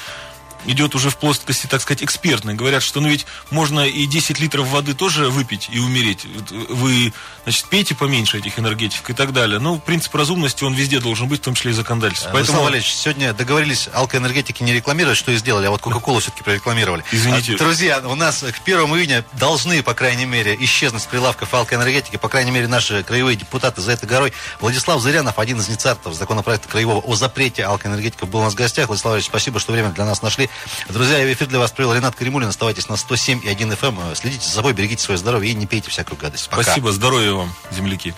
идет 0.66 0.96
уже 0.96 1.10
в 1.10 1.18
плоскости, 1.18 1.68
так 1.68 1.82
сказать, 1.82 2.04
экспертной. 2.04 2.54
Говорят, 2.54 2.84
что 2.84 3.02
ну 3.02 3.08
ведь 3.08 3.26
можно 3.50 3.88
и 3.88 4.06
10 4.06 4.40
литров 4.40 4.68
воды 4.68 4.94
тоже 4.94 5.30
выпить 5.30 5.70
и 5.72 5.80
умереть. 5.80 6.26
Вы, 6.70 7.14
значит, 7.44 7.66
пейте 7.66 7.96
поменьше 7.96 8.38
этих 8.38 8.60
энергетиков 8.60 9.10
и 9.10 9.14
так 9.14 9.34
далее. 9.34 9.60
Ну, 9.60 9.80
принцип 9.80 10.14
разумности, 10.16 10.64
он 10.64 10.74
везде 10.74 11.00
должен 11.00 11.28
быть, 11.28 11.42
в 11.42 11.44
том 11.44 11.56
числе 11.56 11.72
и 11.72 11.74
законодательство. 11.74 12.32
Поэтому... 12.32 12.64
Валерьевич, 12.64 12.94
сегодня 12.94 13.34
договорились 13.34 13.90
алкоэнергетики 13.94 14.64
не 14.64 14.74
рекламировать, 14.74 15.18
что 15.18 15.32
и 15.32 15.38
сделали, 15.38 15.68
а 15.68 15.72
вот 15.72 15.82
Кока-Колу 15.82 16.20
все-таки 16.20 16.44
прорекламировали. 16.44 17.04
Извините. 17.12 17.56
А, 17.56 17.58
друзья, 17.58 18.02
у 18.06 18.16
нас 18.16 18.40
к 18.40 18.62
1 18.64 18.80
июня 18.80 19.26
должны, 19.34 19.82
по 19.84 19.94
крайней 19.94 20.26
мере, 20.26 20.56
исчезнуть 20.60 21.04
с 21.04 21.06
прилавков 21.06 21.54
алкоэнергетики, 21.54 22.18
по 22.18 22.30
крайней 22.30 22.52
мере, 22.52 22.68
наши 22.68 23.04
краевые 23.04 23.36
депутаты 23.36 23.82
за 23.82 23.92
этой 23.92 24.08
горой. 24.08 24.34
Владислав 24.60 25.02
Зырянов, 25.02 25.40
один 25.40 25.60
из 25.60 25.70
инициаторов 25.70 26.16
законопроекта 26.16 26.68
краевого 26.68 27.00
о 27.00 27.16
запрете 27.16 27.64
алкоэнергетиков, 27.64 28.30
был 28.30 28.42
у 28.42 28.44
нас 28.44 28.54
в 28.54 28.58
гостях. 28.58 28.88
Владислав 28.88 29.16
Ильич, 29.16 29.26
спасибо, 29.26 29.60
что 29.60 29.72
время 29.72 29.90
для 29.90 30.06
нас 30.06 30.22
нашли. 30.22 30.49
Друзья, 30.90 31.32
эфир 31.32 31.48
для 31.48 31.60
вас 31.60 31.72
провел 31.72 31.94
Ренат 31.94 32.16
Каримулин. 32.16 32.50
Оставайтесь 32.50 32.90
на 32.90 32.98
107 32.98 33.42
и 33.44 33.50
1 33.50 33.72
FM. 33.72 34.10
Эм. 34.10 34.16
Следите 34.16 34.46
за 34.46 34.52
собой, 34.52 34.74
берегите 34.74 35.04
свое 35.04 35.18
здоровье 35.18 35.52
и 35.52 35.56
не 35.56 35.66
пейте 35.66 35.90
всякую 35.90 36.18
гадость. 36.18 36.50
Пока. 36.50 36.64
Спасибо, 36.64 36.92
здоровья 36.92 37.34
вам, 37.34 37.54
земляки. 37.72 38.14